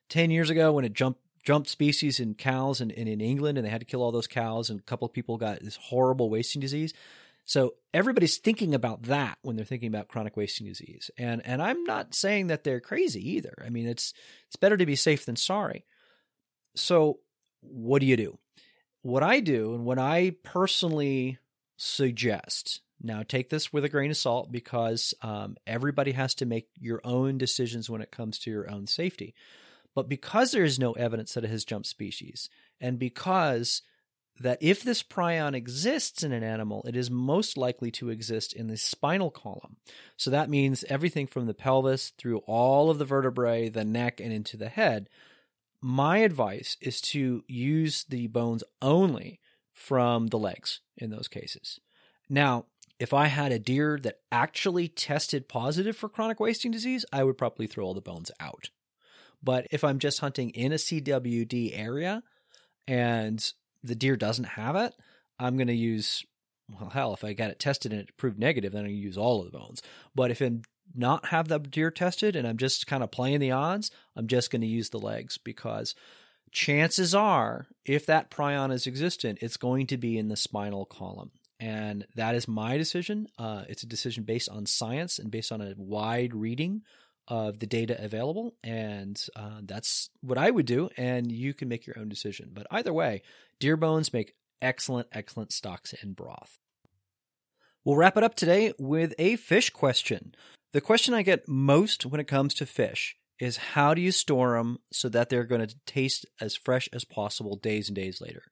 10 0.09 0.31
years 0.31 0.49
ago 0.49 0.73
when 0.73 0.85
it 0.85 0.93
jumped 0.93 1.21
jumped 1.43 1.69
species 1.69 2.19
in 2.19 2.35
cows 2.35 2.81
and, 2.81 2.91
and, 2.91 3.07
in 3.07 3.21
England 3.21 3.57
and 3.57 3.65
they 3.65 3.71
had 3.71 3.81
to 3.81 3.85
kill 3.85 4.01
all 4.01 4.11
those 4.11 4.27
cows 4.27 4.69
and 4.69 4.79
a 4.79 4.83
couple 4.83 5.05
of 5.05 5.13
people 5.13 5.37
got 5.37 5.59
this 5.61 5.77
horrible 5.77 6.29
wasting 6.29 6.61
disease. 6.61 6.93
So 7.45 7.75
everybody's 7.93 8.37
thinking 8.37 8.75
about 8.75 9.03
that 9.03 9.37
when 9.41 9.55
they're 9.55 9.65
thinking 9.65 9.87
about 9.87 10.07
chronic 10.07 10.37
wasting 10.37 10.67
disease. 10.67 11.09
And 11.17 11.41
and 11.45 11.61
I'm 11.61 11.83
not 11.83 12.13
saying 12.13 12.47
that 12.47 12.63
they're 12.63 12.79
crazy 12.79 13.31
either. 13.31 13.53
I 13.65 13.69
mean 13.69 13.87
it's 13.87 14.13
it's 14.47 14.55
better 14.55 14.77
to 14.77 14.85
be 14.85 14.95
safe 14.95 15.25
than 15.25 15.35
sorry. 15.35 15.85
So 16.75 17.19
what 17.61 17.99
do 17.99 18.05
you 18.05 18.17
do? 18.17 18.37
What 19.01 19.23
I 19.23 19.39
do 19.39 19.73
and 19.73 19.85
what 19.85 19.97
I 19.97 20.35
personally 20.43 21.39
suggest 21.77 22.81
now, 23.01 23.23
take 23.23 23.49
this 23.49 23.71
with 23.71 23.85
a 23.85 23.89
grain 23.89 24.11
of 24.11 24.17
salt 24.17 24.51
because 24.51 25.13
um, 25.21 25.55
everybody 25.65 26.11
has 26.11 26.35
to 26.35 26.45
make 26.45 26.67
your 26.79 26.99
own 27.03 27.37
decisions 27.37 27.89
when 27.89 28.01
it 28.01 28.11
comes 28.11 28.39
to 28.39 28.51
your 28.51 28.69
own 28.69 28.87
safety. 28.87 29.33
But 29.99 30.07
because 30.07 30.53
there 30.53 30.63
is 30.63 30.79
no 30.79 30.93
evidence 30.93 31.33
that 31.33 31.43
it 31.43 31.49
has 31.49 31.65
jumped 31.65 31.85
species, 31.85 32.49
and 32.79 32.97
because 32.97 33.81
that 34.39 34.57
if 34.61 34.81
this 34.81 35.03
prion 35.03 35.53
exists 35.53 36.23
in 36.23 36.31
an 36.31 36.41
animal, 36.41 36.85
it 36.87 36.95
is 36.95 37.11
most 37.11 37.57
likely 37.57 37.91
to 37.91 38.09
exist 38.09 38.53
in 38.53 38.67
the 38.67 38.77
spinal 38.77 39.29
column. 39.29 39.75
So 40.15 40.31
that 40.31 40.49
means 40.49 40.85
everything 40.85 41.27
from 41.27 41.47
the 41.47 41.53
pelvis 41.53 42.13
through 42.17 42.37
all 42.47 42.89
of 42.89 42.97
the 42.97 43.03
vertebrae, 43.03 43.67
the 43.67 43.83
neck, 43.83 44.21
and 44.21 44.31
into 44.31 44.55
the 44.55 44.69
head. 44.69 45.09
My 45.81 46.19
advice 46.19 46.77
is 46.79 47.01
to 47.01 47.43
use 47.49 48.05
the 48.05 48.27
bones 48.27 48.63
only 48.81 49.41
from 49.73 50.27
the 50.27 50.39
legs 50.39 50.79
in 50.95 51.09
those 51.09 51.27
cases. 51.27 51.81
Now, 52.29 52.67
if 53.01 53.13
I 53.13 53.27
had 53.27 53.51
a 53.51 53.59
deer 53.59 53.99
that 54.03 54.19
actually 54.31 54.87
tested 54.87 55.49
positive 55.49 55.97
for 55.97 56.07
chronic 56.07 56.39
wasting 56.39 56.71
disease, 56.71 57.05
I 57.11 57.25
would 57.25 57.37
probably 57.37 57.67
throw 57.67 57.83
all 57.83 57.93
the 57.93 57.99
bones 57.99 58.31
out. 58.39 58.69
But 59.41 59.67
if 59.71 59.83
I'm 59.83 59.99
just 59.99 60.19
hunting 60.19 60.49
in 60.51 60.71
a 60.71 60.75
CWD 60.75 61.71
area 61.73 62.23
and 62.87 63.53
the 63.83 63.95
deer 63.95 64.15
doesn't 64.17 64.45
have 64.45 64.75
it, 64.75 64.93
I'm 65.39 65.55
going 65.55 65.67
to 65.67 65.73
use, 65.73 66.25
well, 66.69 66.89
hell, 66.89 67.13
if 67.13 67.23
I 67.23 67.33
got 67.33 67.51
it 67.51 67.59
tested 67.59 67.93
and 67.93 68.01
it 68.01 68.17
proved 68.17 68.37
negative, 68.37 68.73
then 68.73 68.81
I'm 68.81 68.87
going 68.87 68.97
to 68.97 69.01
use 69.01 69.17
all 69.17 69.39
of 69.39 69.51
the 69.51 69.57
bones. 69.57 69.81
But 70.13 70.31
if 70.31 70.41
I'm 70.41 70.63
not 70.95 71.27
have 71.27 71.47
the 71.47 71.59
deer 71.59 71.91
tested 71.91 72.35
and 72.35 72.47
I'm 72.47 72.57
just 72.57 72.87
kind 72.87 73.03
of 73.03 73.11
playing 73.11 73.39
the 73.39 73.51
odds, 73.51 73.91
I'm 74.15 74.27
just 74.27 74.51
going 74.51 74.61
to 74.61 74.67
use 74.67 74.89
the 74.89 74.99
legs 74.99 75.37
because 75.37 75.95
chances 76.51 77.15
are, 77.15 77.67
if 77.85 78.05
that 78.07 78.31
prion 78.31 78.73
is 78.73 78.87
existent, 78.87 79.39
it's 79.41 79.57
going 79.57 79.87
to 79.87 79.97
be 79.97 80.17
in 80.17 80.27
the 80.27 80.35
spinal 80.35 80.85
column. 80.85 81.31
And 81.59 82.07
that 82.15 82.35
is 82.35 82.47
my 82.47 82.77
decision. 82.77 83.27
Uh, 83.37 83.63
it's 83.67 83.83
a 83.83 83.87
decision 83.87 84.23
based 84.23 84.49
on 84.49 84.65
science 84.65 85.19
and 85.19 85.29
based 85.29 85.51
on 85.51 85.61
a 85.61 85.73
wide 85.77 86.33
reading 86.33 86.83
of 87.29 87.59
the 87.59 87.67
data 87.67 87.95
available. 88.03 88.55
And 88.63 89.21
uh, 89.35 89.61
that's 89.63 90.09
what 90.21 90.37
I 90.37 90.49
would 90.49 90.65
do. 90.65 90.89
And 90.97 91.31
you 91.31 91.53
can 91.53 91.69
make 91.69 91.85
your 91.85 91.97
own 91.97 92.09
decision. 92.09 92.49
But 92.51 92.67
either 92.71 92.91
way, 92.91 93.21
deer 93.59 93.77
bones 93.77 94.11
make 94.11 94.33
excellent, 94.61 95.07
excellent 95.11 95.53
stocks 95.53 95.93
and 96.01 96.15
broth. 96.15 96.57
We'll 97.85 97.95
wrap 97.95 98.17
it 98.17 98.23
up 98.23 98.35
today 98.35 98.73
with 98.77 99.13
a 99.17 99.35
fish 99.37 99.69
question. 99.69 100.33
The 100.73 100.81
question 100.81 101.13
I 101.13 101.21
get 101.21 101.47
most 101.47 102.05
when 102.05 102.19
it 102.19 102.27
comes 102.27 102.53
to 102.55 102.65
fish 102.65 103.15
is 103.39 103.57
how 103.57 103.93
do 103.93 104.01
you 104.01 104.11
store 104.11 104.57
them 104.57 104.79
so 104.91 105.07
that 105.09 105.29
they're 105.29 105.45
going 105.45 105.65
to 105.65 105.75
taste 105.85 106.25
as 106.41 106.55
fresh 106.55 106.89
as 106.91 107.05
possible 107.05 107.55
days 107.55 107.87
and 107.87 107.95
days 107.95 108.19
later? 108.19 108.43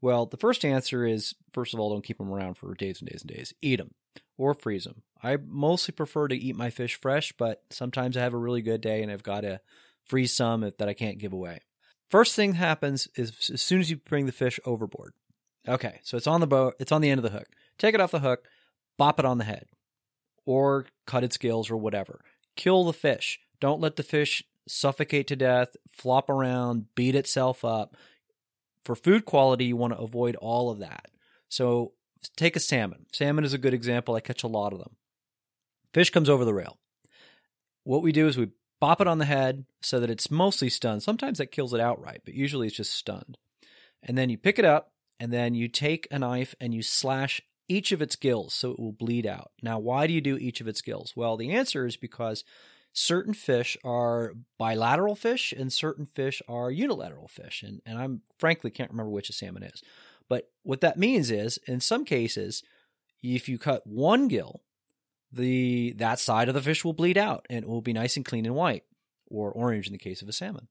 Well, 0.00 0.24
the 0.26 0.38
first 0.38 0.64
answer 0.64 1.06
is 1.06 1.34
first 1.52 1.74
of 1.74 1.80
all, 1.80 1.90
don't 1.90 2.04
keep 2.04 2.18
them 2.18 2.32
around 2.32 2.54
for 2.54 2.74
days 2.74 3.00
and 3.00 3.10
days 3.10 3.22
and 3.22 3.30
days. 3.30 3.52
Eat 3.60 3.76
them 3.76 3.90
or 4.38 4.54
freeze 4.54 4.84
them. 4.84 5.02
I 5.22 5.36
mostly 5.36 5.92
prefer 5.92 6.28
to 6.28 6.36
eat 6.36 6.56
my 6.56 6.70
fish 6.70 6.98
fresh, 7.00 7.32
but 7.32 7.62
sometimes 7.70 8.16
I 8.16 8.22
have 8.22 8.34
a 8.34 8.38
really 8.38 8.62
good 8.62 8.80
day 8.80 9.02
and 9.02 9.12
I've 9.12 9.22
got 9.22 9.42
to 9.42 9.60
freeze 10.04 10.34
some 10.34 10.60
that 10.60 10.88
I 10.88 10.94
can't 10.94 11.18
give 11.18 11.32
away. 11.32 11.60
First 12.08 12.34
thing 12.34 12.54
happens 12.54 13.06
is 13.14 13.50
as 13.52 13.62
soon 13.62 13.80
as 13.80 13.90
you 13.90 13.96
bring 13.96 14.26
the 14.26 14.32
fish 14.32 14.58
overboard. 14.64 15.12
Okay, 15.68 16.00
so 16.02 16.16
it's 16.16 16.26
on 16.26 16.40
the 16.40 16.46
boat, 16.46 16.74
it's 16.80 16.90
on 16.90 17.02
the 17.02 17.10
end 17.10 17.18
of 17.18 17.22
the 17.22 17.36
hook. 17.36 17.48
Take 17.78 17.94
it 17.94 18.00
off 18.00 18.10
the 18.10 18.20
hook, 18.20 18.46
bop 18.96 19.18
it 19.18 19.26
on 19.26 19.38
the 19.38 19.44
head, 19.44 19.66
or 20.46 20.86
cut 21.06 21.22
its 21.22 21.36
gills 21.36 21.70
or 21.70 21.76
whatever. 21.76 22.20
Kill 22.56 22.84
the 22.84 22.92
fish. 22.92 23.38
Don't 23.60 23.80
let 23.80 23.96
the 23.96 24.02
fish 24.02 24.42
suffocate 24.66 25.26
to 25.28 25.36
death, 25.36 25.76
flop 25.92 26.30
around, 26.30 26.86
beat 26.94 27.14
itself 27.14 27.64
up. 27.64 27.96
For 28.84 28.96
food 28.96 29.26
quality, 29.26 29.66
you 29.66 29.76
want 29.76 29.92
to 29.92 29.98
avoid 29.98 30.34
all 30.36 30.70
of 30.70 30.78
that. 30.78 31.10
So 31.48 31.92
take 32.36 32.56
a 32.56 32.60
salmon. 32.60 33.06
Salmon 33.12 33.44
is 33.44 33.52
a 33.52 33.58
good 33.58 33.74
example. 33.74 34.14
I 34.14 34.20
catch 34.20 34.42
a 34.42 34.48
lot 34.48 34.72
of 34.72 34.78
them. 34.78 34.96
Fish 35.92 36.10
comes 36.10 36.28
over 36.28 36.44
the 36.44 36.54
rail. 36.54 36.78
What 37.84 38.02
we 38.02 38.12
do 38.12 38.26
is 38.26 38.36
we 38.36 38.48
bop 38.80 39.00
it 39.00 39.06
on 39.06 39.18
the 39.18 39.24
head 39.24 39.64
so 39.82 40.00
that 40.00 40.10
it's 40.10 40.30
mostly 40.30 40.68
stunned. 40.70 41.02
Sometimes 41.02 41.38
that 41.38 41.52
kills 41.52 41.74
it 41.74 41.80
outright, 41.80 42.22
but 42.24 42.34
usually 42.34 42.66
it's 42.66 42.76
just 42.76 42.94
stunned. 42.94 43.36
And 44.02 44.16
then 44.16 44.30
you 44.30 44.38
pick 44.38 44.58
it 44.58 44.64
up 44.64 44.92
and 45.18 45.32
then 45.32 45.54
you 45.54 45.68
take 45.68 46.08
a 46.10 46.18
knife 46.18 46.54
and 46.60 46.72
you 46.72 46.82
slash 46.82 47.42
each 47.68 47.92
of 47.92 48.02
its 48.02 48.16
gills 48.16 48.54
so 48.54 48.72
it 48.72 48.80
will 48.80 48.92
bleed 48.92 49.26
out. 49.26 49.52
Now, 49.62 49.78
why 49.78 50.06
do 50.06 50.12
you 50.12 50.20
do 50.20 50.36
each 50.36 50.60
of 50.60 50.68
its 50.68 50.80
gills? 50.80 51.12
Well, 51.14 51.36
the 51.36 51.50
answer 51.50 51.86
is 51.86 51.96
because 51.96 52.42
certain 52.92 53.34
fish 53.34 53.76
are 53.84 54.34
bilateral 54.58 55.14
fish 55.14 55.52
and 55.52 55.72
certain 55.72 56.06
fish 56.06 56.42
are 56.48 56.70
unilateral 56.70 57.28
fish. 57.28 57.62
And, 57.62 57.80
and 57.86 57.98
I'm 57.98 58.22
frankly 58.38 58.70
can't 58.70 58.90
remember 58.90 59.10
which 59.10 59.30
a 59.30 59.32
salmon 59.32 59.62
is. 59.62 59.82
But 60.28 60.50
what 60.62 60.80
that 60.80 60.98
means 60.98 61.30
is, 61.30 61.58
in 61.66 61.80
some 61.80 62.04
cases, 62.04 62.62
if 63.22 63.48
you 63.48 63.58
cut 63.58 63.86
one 63.86 64.28
gill, 64.28 64.62
the 65.32 65.92
that 65.98 66.18
side 66.18 66.48
of 66.48 66.54
the 66.54 66.62
fish 66.62 66.84
will 66.84 66.92
bleed 66.92 67.18
out 67.18 67.46
and 67.48 67.64
it 67.64 67.68
will 67.68 67.82
be 67.82 67.92
nice 67.92 68.16
and 68.16 68.24
clean 68.24 68.46
and 68.46 68.54
white, 68.54 68.84
or 69.28 69.52
orange 69.52 69.86
in 69.86 69.92
the 69.92 69.98
case 69.98 70.22
of 70.22 70.28
a 70.28 70.32
salmon. 70.32 70.68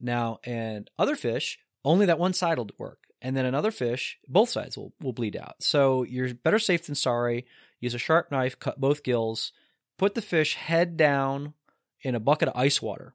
Now, 0.00 0.38
and 0.44 0.90
other 0.98 1.16
fish, 1.16 1.58
only 1.84 2.06
that 2.06 2.18
one 2.18 2.32
side 2.32 2.58
will 2.58 2.68
work. 2.78 2.98
And 3.22 3.34
then 3.36 3.46
another 3.46 3.70
fish, 3.70 4.18
both 4.28 4.50
sides 4.50 4.76
will, 4.76 4.92
will 5.00 5.14
bleed 5.14 5.36
out. 5.36 5.54
So 5.60 6.02
you're 6.02 6.34
better 6.34 6.58
safe 6.58 6.84
than 6.84 6.94
sorry. 6.94 7.46
Use 7.80 7.94
a 7.94 7.98
sharp 7.98 8.30
knife, 8.30 8.58
cut 8.58 8.80
both 8.80 9.02
gills, 9.02 9.52
put 9.98 10.14
the 10.14 10.20
fish 10.20 10.56
head 10.56 10.96
down 10.96 11.54
in 12.02 12.14
a 12.14 12.20
bucket 12.20 12.48
of 12.48 12.56
ice 12.56 12.82
water. 12.82 13.14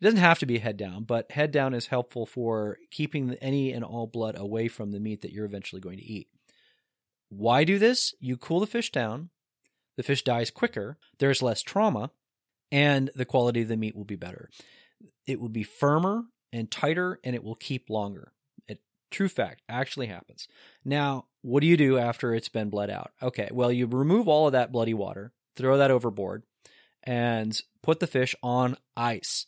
It 0.00 0.04
doesn't 0.04 0.20
have 0.20 0.38
to 0.38 0.46
be 0.46 0.58
head 0.58 0.78
down, 0.78 1.04
but 1.04 1.30
head 1.30 1.52
down 1.52 1.74
is 1.74 1.86
helpful 1.86 2.24
for 2.24 2.78
keeping 2.90 3.34
any 3.42 3.72
and 3.72 3.84
all 3.84 4.06
blood 4.06 4.36
away 4.38 4.68
from 4.68 4.90
the 4.90 5.00
meat 5.00 5.20
that 5.20 5.32
you're 5.32 5.44
eventually 5.44 5.80
going 5.80 5.98
to 5.98 6.04
eat. 6.04 6.28
Why 7.28 7.64
do 7.64 7.78
this? 7.78 8.14
You 8.20 8.36
cool 8.36 8.60
the 8.60 8.66
fish 8.66 8.90
down, 8.90 9.30
the 9.96 10.02
fish 10.02 10.22
dies 10.22 10.50
quicker, 10.50 10.98
there's 11.18 11.42
less 11.42 11.62
trauma, 11.62 12.10
and 12.70 13.10
the 13.14 13.24
quality 13.24 13.62
of 13.62 13.68
the 13.68 13.76
meat 13.76 13.94
will 13.94 14.04
be 14.04 14.16
better. 14.16 14.48
It 15.26 15.40
will 15.40 15.48
be 15.48 15.62
firmer 15.62 16.24
and 16.52 16.70
tighter, 16.70 17.20
and 17.24 17.34
it 17.34 17.44
will 17.44 17.54
keep 17.54 17.90
longer. 17.90 18.32
It, 18.68 18.80
true 19.10 19.28
fact, 19.28 19.62
actually 19.68 20.06
happens. 20.06 20.48
Now, 20.84 21.26
what 21.42 21.60
do 21.60 21.66
you 21.66 21.76
do 21.76 21.98
after 21.98 22.34
it's 22.34 22.48
been 22.48 22.70
bled 22.70 22.90
out? 22.90 23.12
Okay, 23.22 23.48
well, 23.52 23.72
you 23.72 23.86
remove 23.86 24.28
all 24.28 24.46
of 24.46 24.52
that 24.52 24.72
bloody 24.72 24.94
water, 24.94 25.32
throw 25.56 25.76
that 25.78 25.90
overboard, 25.90 26.44
and 27.02 27.60
put 27.82 28.00
the 28.00 28.06
fish 28.06 28.34
on 28.42 28.76
ice, 28.96 29.46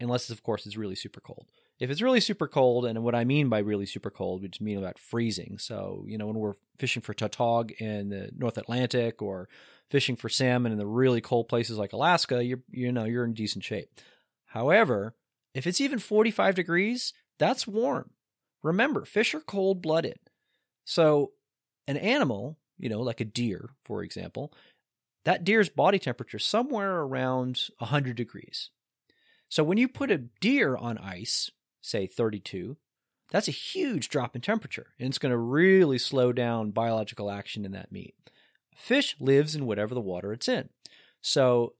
unless, 0.00 0.28
of 0.28 0.42
course, 0.42 0.66
it's 0.66 0.76
really 0.76 0.96
super 0.96 1.20
cold. 1.20 1.46
If 1.78 1.90
it's 1.90 2.02
really 2.02 2.20
super 2.20 2.48
cold, 2.48 2.86
and 2.86 3.02
what 3.02 3.14
I 3.14 3.24
mean 3.24 3.48
by 3.48 3.58
really 3.58 3.86
super 3.86 4.10
cold, 4.10 4.42
we 4.42 4.48
just 4.48 4.62
mean 4.62 4.78
about 4.78 4.98
freezing. 4.98 5.58
So, 5.58 6.04
you 6.06 6.16
know, 6.18 6.26
when 6.26 6.36
we're 6.36 6.54
fishing 6.78 7.02
for 7.02 7.14
tautog 7.14 7.70
in 7.72 8.08
the 8.08 8.30
North 8.36 8.56
Atlantic 8.56 9.20
or 9.20 9.48
fishing 9.90 10.16
for 10.16 10.28
salmon 10.28 10.72
in 10.72 10.78
the 10.78 10.86
really 10.86 11.20
cold 11.20 11.48
places 11.48 11.78
like 11.78 11.92
Alaska, 11.92 12.44
you're 12.44 12.60
you 12.70 12.92
know, 12.92 13.04
you're 13.04 13.24
in 13.24 13.34
decent 13.34 13.64
shape. 13.64 13.88
However, 14.46 15.14
if 15.54 15.66
it's 15.66 15.80
even 15.80 15.98
45 15.98 16.54
degrees, 16.54 17.12
that's 17.38 17.66
warm. 17.66 18.10
Remember, 18.62 19.04
fish 19.04 19.34
are 19.34 19.40
cold 19.40 19.82
blooded. 19.82 20.18
So, 20.84 21.32
an 21.86 21.96
animal, 21.96 22.58
you 22.78 22.88
know, 22.88 23.00
like 23.00 23.20
a 23.20 23.24
deer, 23.24 23.70
for 23.84 24.02
example, 24.02 24.52
that 25.24 25.44
deer's 25.44 25.68
body 25.68 25.98
temperature 25.98 26.36
is 26.36 26.44
somewhere 26.44 27.00
around 27.00 27.68
100 27.78 28.16
degrees. 28.16 28.70
So 29.48 29.64
when 29.64 29.78
you 29.78 29.88
put 29.88 30.10
a 30.10 30.18
deer 30.18 30.76
on 30.76 30.98
ice, 30.98 31.50
say 31.80 32.06
32, 32.06 32.76
that's 33.30 33.48
a 33.48 33.52
huge 33.52 34.08
drop 34.08 34.36
in 34.36 34.42
temperature, 34.42 34.88
and 34.98 35.08
it's 35.08 35.18
going 35.18 35.32
to 35.32 35.38
really 35.38 35.98
slow 35.98 36.32
down 36.32 36.70
biological 36.70 37.30
action 37.30 37.64
in 37.64 37.72
that 37.72 37.90
meat. 37.90 38.14
Fish 38.76 39.16
lives 39.18 39.54
in 39.54 39.66
whatever 39.66 39.94
the 39.94 40.00
water 40.00 40.32
it's 40.32 40.48
in. 40.48 40.68
So 41.20 41.74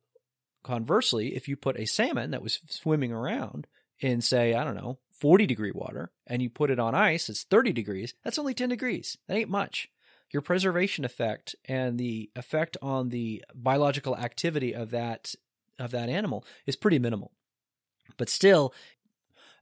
conversely, 0.65 1.37
if 1.37 1.49
you 1.49 1.57
put 1.57 1.79
a 1.79 1.87
salmon 1.87 2.31
that 2.33 2.43
was 2.43 2.61
swimming 2.69 3.13
around 3.13 3.67
in, 4.01 4.21
say, 4.21 4.55
I 4.55 4.65
don't 4.65 4.77
know, 4.77 4.99
40 5.13 5.47
degree 5.47 5.73
water, 5.73 6.11
and 6.27 6.43
you 6.43 6.51
put 6.51 6.71
it 6.71 6.79
on 6.79 6.95
ice, 6.95 7.29
it's 7.29 7.45
30 7.45 7.73
degrees, 7.73 8.15
that's 8.25 8.39
only 8.39 8.55
10 8.55 8.69
degrees. 8.69 9.17
That 9.29 9.37
ain't 9.37 9.51
much 9.51 9.89
your 10.33 10.43
preservation 10.43 11.05
effect 11.05 11.55
and 11.67 11.99
the 11.99 12.31
effect 12.35 12.77
on 12.83 13.11
the 13.11 13.45
biological 13.55 14.17
activity 14.17 14.75
of 14.75 14.91
that 14.91 15.35
of 15.79 15.91
that 15.91 16.09
animal 16.09 16.45
is 16.65 16.77
pretty 16.77 16.99
minimal. 16.99 17.33
But 18.17 18.31
still, 18.31 18.73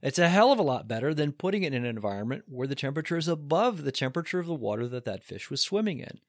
it's 0.01 0.19
a 0.19 0.29
hell 0.29 0.51
of 0.51 0.59
a 0.59 0.63
lot 0.63 0.87
better 0.87 1.13
than 1.13 1.33
putting 1.33 1.63
it 1.63 1.73
in 1.73 1.83
an 1.83 1.89
environment 1.89 2.43
where 2.47 2.67
the 2.67 2.75
temperature 2.75 3.17
is 3.17 3.27
above 3.27 3.83
the 3.83 3.91
temperature 3.91 4.39
of 4.39 4.47
the 4.47 4.53
water 4.53 4.87
that 4.87 5.05
that 5.05 5.23
fish 5.23 5.49
was 5.49 5.61
swimming 5.61 5.99
in. 5.99 6.19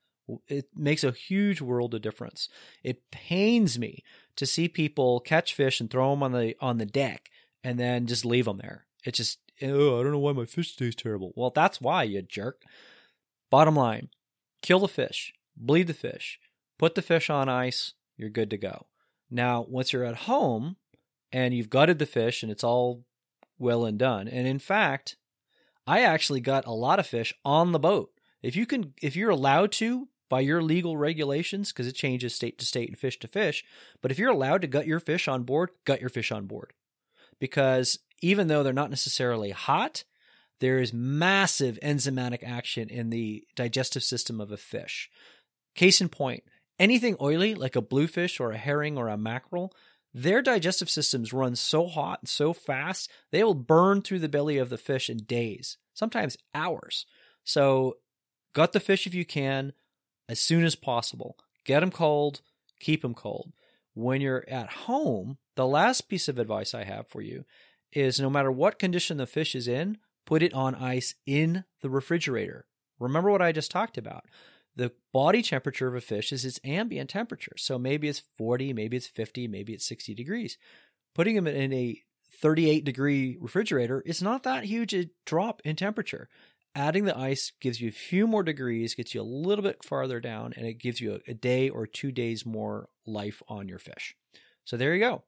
It 0.48 0.66
makes 0.74 1.04
a 1.04 1.12
huge 1.12 1.60
world 1.60 1.94
of 1.94 2.02
difference. 2.02 2.48
It 2.82 3.10
pains 3.10 3.78
me 3.78 4.02
to 4.36 4.46
see 4.46 4.68
people 4.68 5.20
catch 5.20 5.54
fish 5.54 5.80
and 5.80 5.90
throw 5.90 6.10
them 6.10 6.22
on 6.22 6.32
the 6.32 6.54
on 6.60 6.78
the 6.78 6.86
deck 6.86 7.30
and 7.62 7.78
then 7.78 8.06
just 8.06 8.24
leave 8.24 8.46
them 8.46 8.58
there. 8.58 8.86
It 9.04 9.14
just 9.14 9.38
oh, 9.62 10.00
I 10.00 10.02
don't 10.02 10.12
know 10.12 10.18
why 10.18 10.32
my 10.32 10.44
fish 10.44 10.76
tastes 10.76 11.00
terrible. 11.00 11.32
Well, 11.36 11.52
that's 11.54 11.80
why 11.80 12.04
you 12.04 12.22
jerk. 12.22 12.62
Bottom 13.50 13.76
line, 13.76 14.08
kill 14.62 14.80
the 14.80 14.88
fish, 14.88 15.32
bleed 15.56 15.86
the 15.86 15.94
fish, 15.94 16.38
put 16.78 16.94
the 16.94 17.02
fish 17.02 17.30
on 17.30 17.48
ice, 17.48 17.94
you're 18.16 18.28
good 18.28 18.50
to 18.50 18.56
go. 18.56 18.86
Now, 19.30 19.64
once 19.68 19.92
you're 19.92 20.04
at 20.04 20.16
home 20.16 20.76
and 21.32 21.54
you've 21.54 21.70
gutted 21.70 21.98
the 21.98 22.06
fish 22.06 22.42
and 22.42 22.50
it's 22.50 22.64
all 22.64 23.04
well 23.58 23.84
and 23.84 23.98
done, 23.98 24.28
and 24.28 24.46
in 24.46 24.58
fact, 24.58 25.16
I 25.86 26.00
actually 26.00 26.40
got 26.40 26.66
a 26.66 26.72
lot 26.72 26.98
of 26.98 27.06
fish 27.06 27.32
on 27.44 27.72
the 27.72 27.78
boat. 27.78 28.10
If 28.42 28.56
you 28.56 28.66
can, 28.66 28.94
if 29.00 29.16
you're 29.16 29.30
allowed 29.30 29.72
to 29.72 30.08
by 30.28 30.40
your 30.40 30.62
legal 30.62 30.96
regulations, 30.96 31.72
because 31.72 31.86
it 31.86 31.94
changes 31.94 32.34
state 32.34 32.58
to 32.58 32.66
state 32.66 32.88
and 32.88 32.98
fish 32.98 33.18
to 33.20 33.28
fish, 33.28 33.64
but 34.02 34.10
if 34.10 34.18
you're 34.18 34.30
allowed 34.30 34.62
to 34.62 34.66
gut 34.66 34.86
your 34.86 35.00
fish 35.00 35.28
on 35.28 35.44
board, 35.44 35.70
gut 35.84 36.00
your 36.00 36.10
fish 36.10 36.32
on 36.32 36.46
board. 36.46 36.72
Because 37.38 37.98
even 38.22 38.48
though 38.48 38.62
they're 38.62 38.72
not 38.72 38.90
necessarily 38.90 39.50
hot, 39.50 40.04
there 40.60 40.78
is 40.78 40.92
massive 40.92 41.78
enzymatic 41.82 42.42
action 42.42 42.88
in 42.88 43.10
the 43.10 43.44
digestive 43.54 44.02
system 44.02 44.40
of 44.40 44.50
a 44.50 44.56
fish. 44.56 45.10
Case 45.74 46.00
in 46.00 46.08
point, 46.08 46.44
anything 46.78 47.16
oily 47.20 47.54
like 47.54 47.76
a 47.76 47.82
bluefish 47.82 48.40
or 48.40 48.52
a 48.52 48.56
herring 48.58 48.96
or 48.96 49.08
a 49.08 49.18
mackerel, 49.18 49.72
their 50.14 50.40
digestive 50.40 50.88
systems 50.88 51.34
run 51.34 51.54
so 51.54 51.86
hot 51.86 52.20
and 52.22 52.28
so 52.28 52.54
fast, 52.54 53.10
they 53.32 53.44
will 53.44 53.54
burn 53.54 54.00
through 54.00 54.20
the 54.20 54.30
belly 54.30 54.56
of 54.56 54.70
the 54.70 54.78
fish 54.78 55.10
in 55.10 55.18
days, 55.18 55.76
sometimes 55.92 56.38
hours. 56.54 57.04
So, 57.44 57.98
gut 58.54 58.72
the 58.72 58.80
fish 58.80 59.06
if 59.06 59.14
you 59.14 59.26
can 59.26 59.74
as 60.28 60.40
soon 60.40 60.64
as 60.64 60.74
possible. 60.74 61.36
Get 61.64 61.80
them 61.80 61.90
cold, 61.90 62.40
keep 62.80 63.02
them 63.02 63.14
cold. 63.14 63.52
When 63.94 64.20
you're 64.20 64.44
at 64.48 64.70
home, 64.70 65.38
the 65.56 65.66
last 65.66 66.02
piece 66.02 66.28
of 66.28 66.38
advice 66.38 66.74
I 66.74 66.84
have 66.84 67.08
for 67.08 67.22
you 67.22 67.44
is 67.92 68.20
no 68.20 68.28
matter 68.28 68.52
what 68.52 68.78
condition 68.78 69.16
the 69.16 69.26
fish 69.26 69.54
is 69.54 69.66
in, 69.66 69.98
put 70.26 70.42
it 70.42 70.52
on 70.52 70.74
ice 70.74 71.14
in 71.24 71.64
the 71.80 71.88
refrigerator. 71.88 72.66
Remember 72.98 73.30
what 73.30 73.42
I 73.42 73.52
just 73.52 73.70
talked 73.70 73.96
about. 73.96 74.24
The 74.74 74.92
body 75.12 75.40
temperature 75.40 75.88
of 75.88 75.94
a 75.94 76.00
fish 76.00 76.32
is 76.32 76.44
its 76.44 76.60
ambient 76.62 77.08
temperature. 77.08 77.54
So 77.56 77.78
maybe 77.78 78.08
it's 78.08 78.22
40, 78.36 78.74
maybe 78.74 78.96
it's 78.96 79.06
50, 79.06 79.48
maybe 79.48 79.72
it's 79.72 79.88
60 79.88 80.14
degrees. 80.14 80.58
Putting 81.14 81.34
them 81.36 81.46
in 81.46 81.72
a 81.72 82.02
38 82.42 82.84
degree 82.84 83.38
refrigerator 83.40 84.02
is 84.04 84.20
not 84.20 84.42
that 84.42 84.64
huge 84.64 84.92
a 84.94 85.08
drop 85.24 85.62
in 85.64 85.76
temperature. 85.76 86.28
Adding 86.76 87.06
the 87.06 87.16
ice 87.16 87.52
gives 87.58 87.80
you 87.80 87.88
a 87.88 87.92
few 87.92 88.26
more 88.26 88.42
degrees, 88.42 88.94
gets 88.94 89.14
you 89.14 89.22
a 89.22 89.24
little 89.24 89.62
bit 89.62 89.82
farther 89.82 90.20
down, 90.20 90.52
and 90.54 90.66
it 90.66 90.74
gives 90.74 91.00
you 91.00 91.20
a, 91.26 91.32
day 91.32 91.70
or 91.70 91.86
two 91.86 92.12
days 92.12 92.44
more 92.44 92.90
life 93.06 93.42
on 93.48 93.66
your 93.66 93.78
fish. 93.78 94.14
So 94.66 94.76
there 94.76 94.92
you 94.92 95.00
go. 95.00 95.22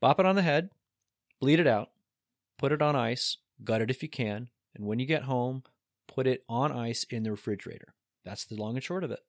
Bop 0.00 0.20
it 0.20 0.26
on 0.26 0.36
the 0.36 0.42
head, 0.42 0.70
bleed 1.40 1.58
it 1.58 1.66
out, 1.66 1.90
put 2.56 2.70
it 2.70 2.80
on 2.80 2.94
ice, 2.94 3.38
gut 3.64 3.80
it 3.80 3.90
if 3.90 4.00
you 4.00 4.08
can, 4.08 4.48
and 4.76 4.86
when 4.86 5.00
you 5.00 5.06
get 5.06 5.24
home, 5.24 5.64
put 6.06 6.28
it 6.28 6.44
on 6.48 6.70
ice 6.70 7.02
in 7.10 7.24
the 7.24 7.32
refrigerator. 7.32 7.92
That's 8.24 8.44
the 8.44 8.54
long 8.54 8.76
and 8.76 8.84
short 8.84 9.02
of 9.02 9.10
it. 9.10 9.24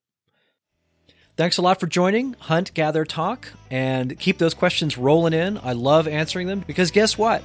Thanks 1.38 1.58
a 1.58 1.64
lot 1.64 1.80
for 1.80 1.88
joining 1.88 2.34
Hunt, 2.34 2.72
Gather, 2.76 3.04
Talk, 3.04 3.48
and 3.72 4.20
keep 4.20 4.38
those 4.38 4.54
questions 4.54 4.96
rolling 4.96 5.34
in. 5.34 5.58
I 5.64 5.74
love 5.74 6.08
answering 6.08 6.46
them 6.46 6.60
because 6.68 6.92
guess 6.92 7.18
what? 7.18 7.42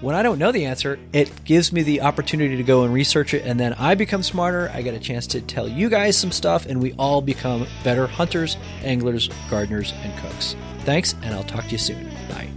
When 0.00 0.14
I 0.14 0.22
don't 0.22 0.38
know 0.38 0.52
the 0.52 0.66
answer, 0.66 0.98
it 1.12 1.44
gives 1.44 1.72
me 1.72 1.82
the 1.82 2.02
opportunity 2.02 2.56
to 2.56 2.62
go 2.62 2.84
and 2.84 2.92
research 2.92 3.34
it, 3.34 3.44
and 3.44 3.58
then 3.58 3.74
I 3.74 3.94
become 3.94 4.22
smarter. 4.22 4.70
I 4.74 4.82
get 4.82 4.94
a 4.94 5.00
chance 5.00 5.26
to 5.28 5.40
tell 5.40 5.68
you 5.68 5.88
guys 5.88 6.16
some 6.16 6.32
stuff, 6.32 6.66
and 6.66 6.80
we 6.80 6.92
all 6.94 7.22
become 7.22 7.66
better 7.82 8.06
hunters, 8.06 8.56
anglers, 8.82 9.28
gardeners, 9.48 9.92
and 10.02 10.16
cooks. 10.18 10.56
Thanks, 10.80 11.14
and 11.22 11.34
I'll 11.34 11.44
talk 11.44 11.64
to 11.64 11.70
you 11.70 11.78
soon. 11.78 12.04
Bye. 12.28 12.55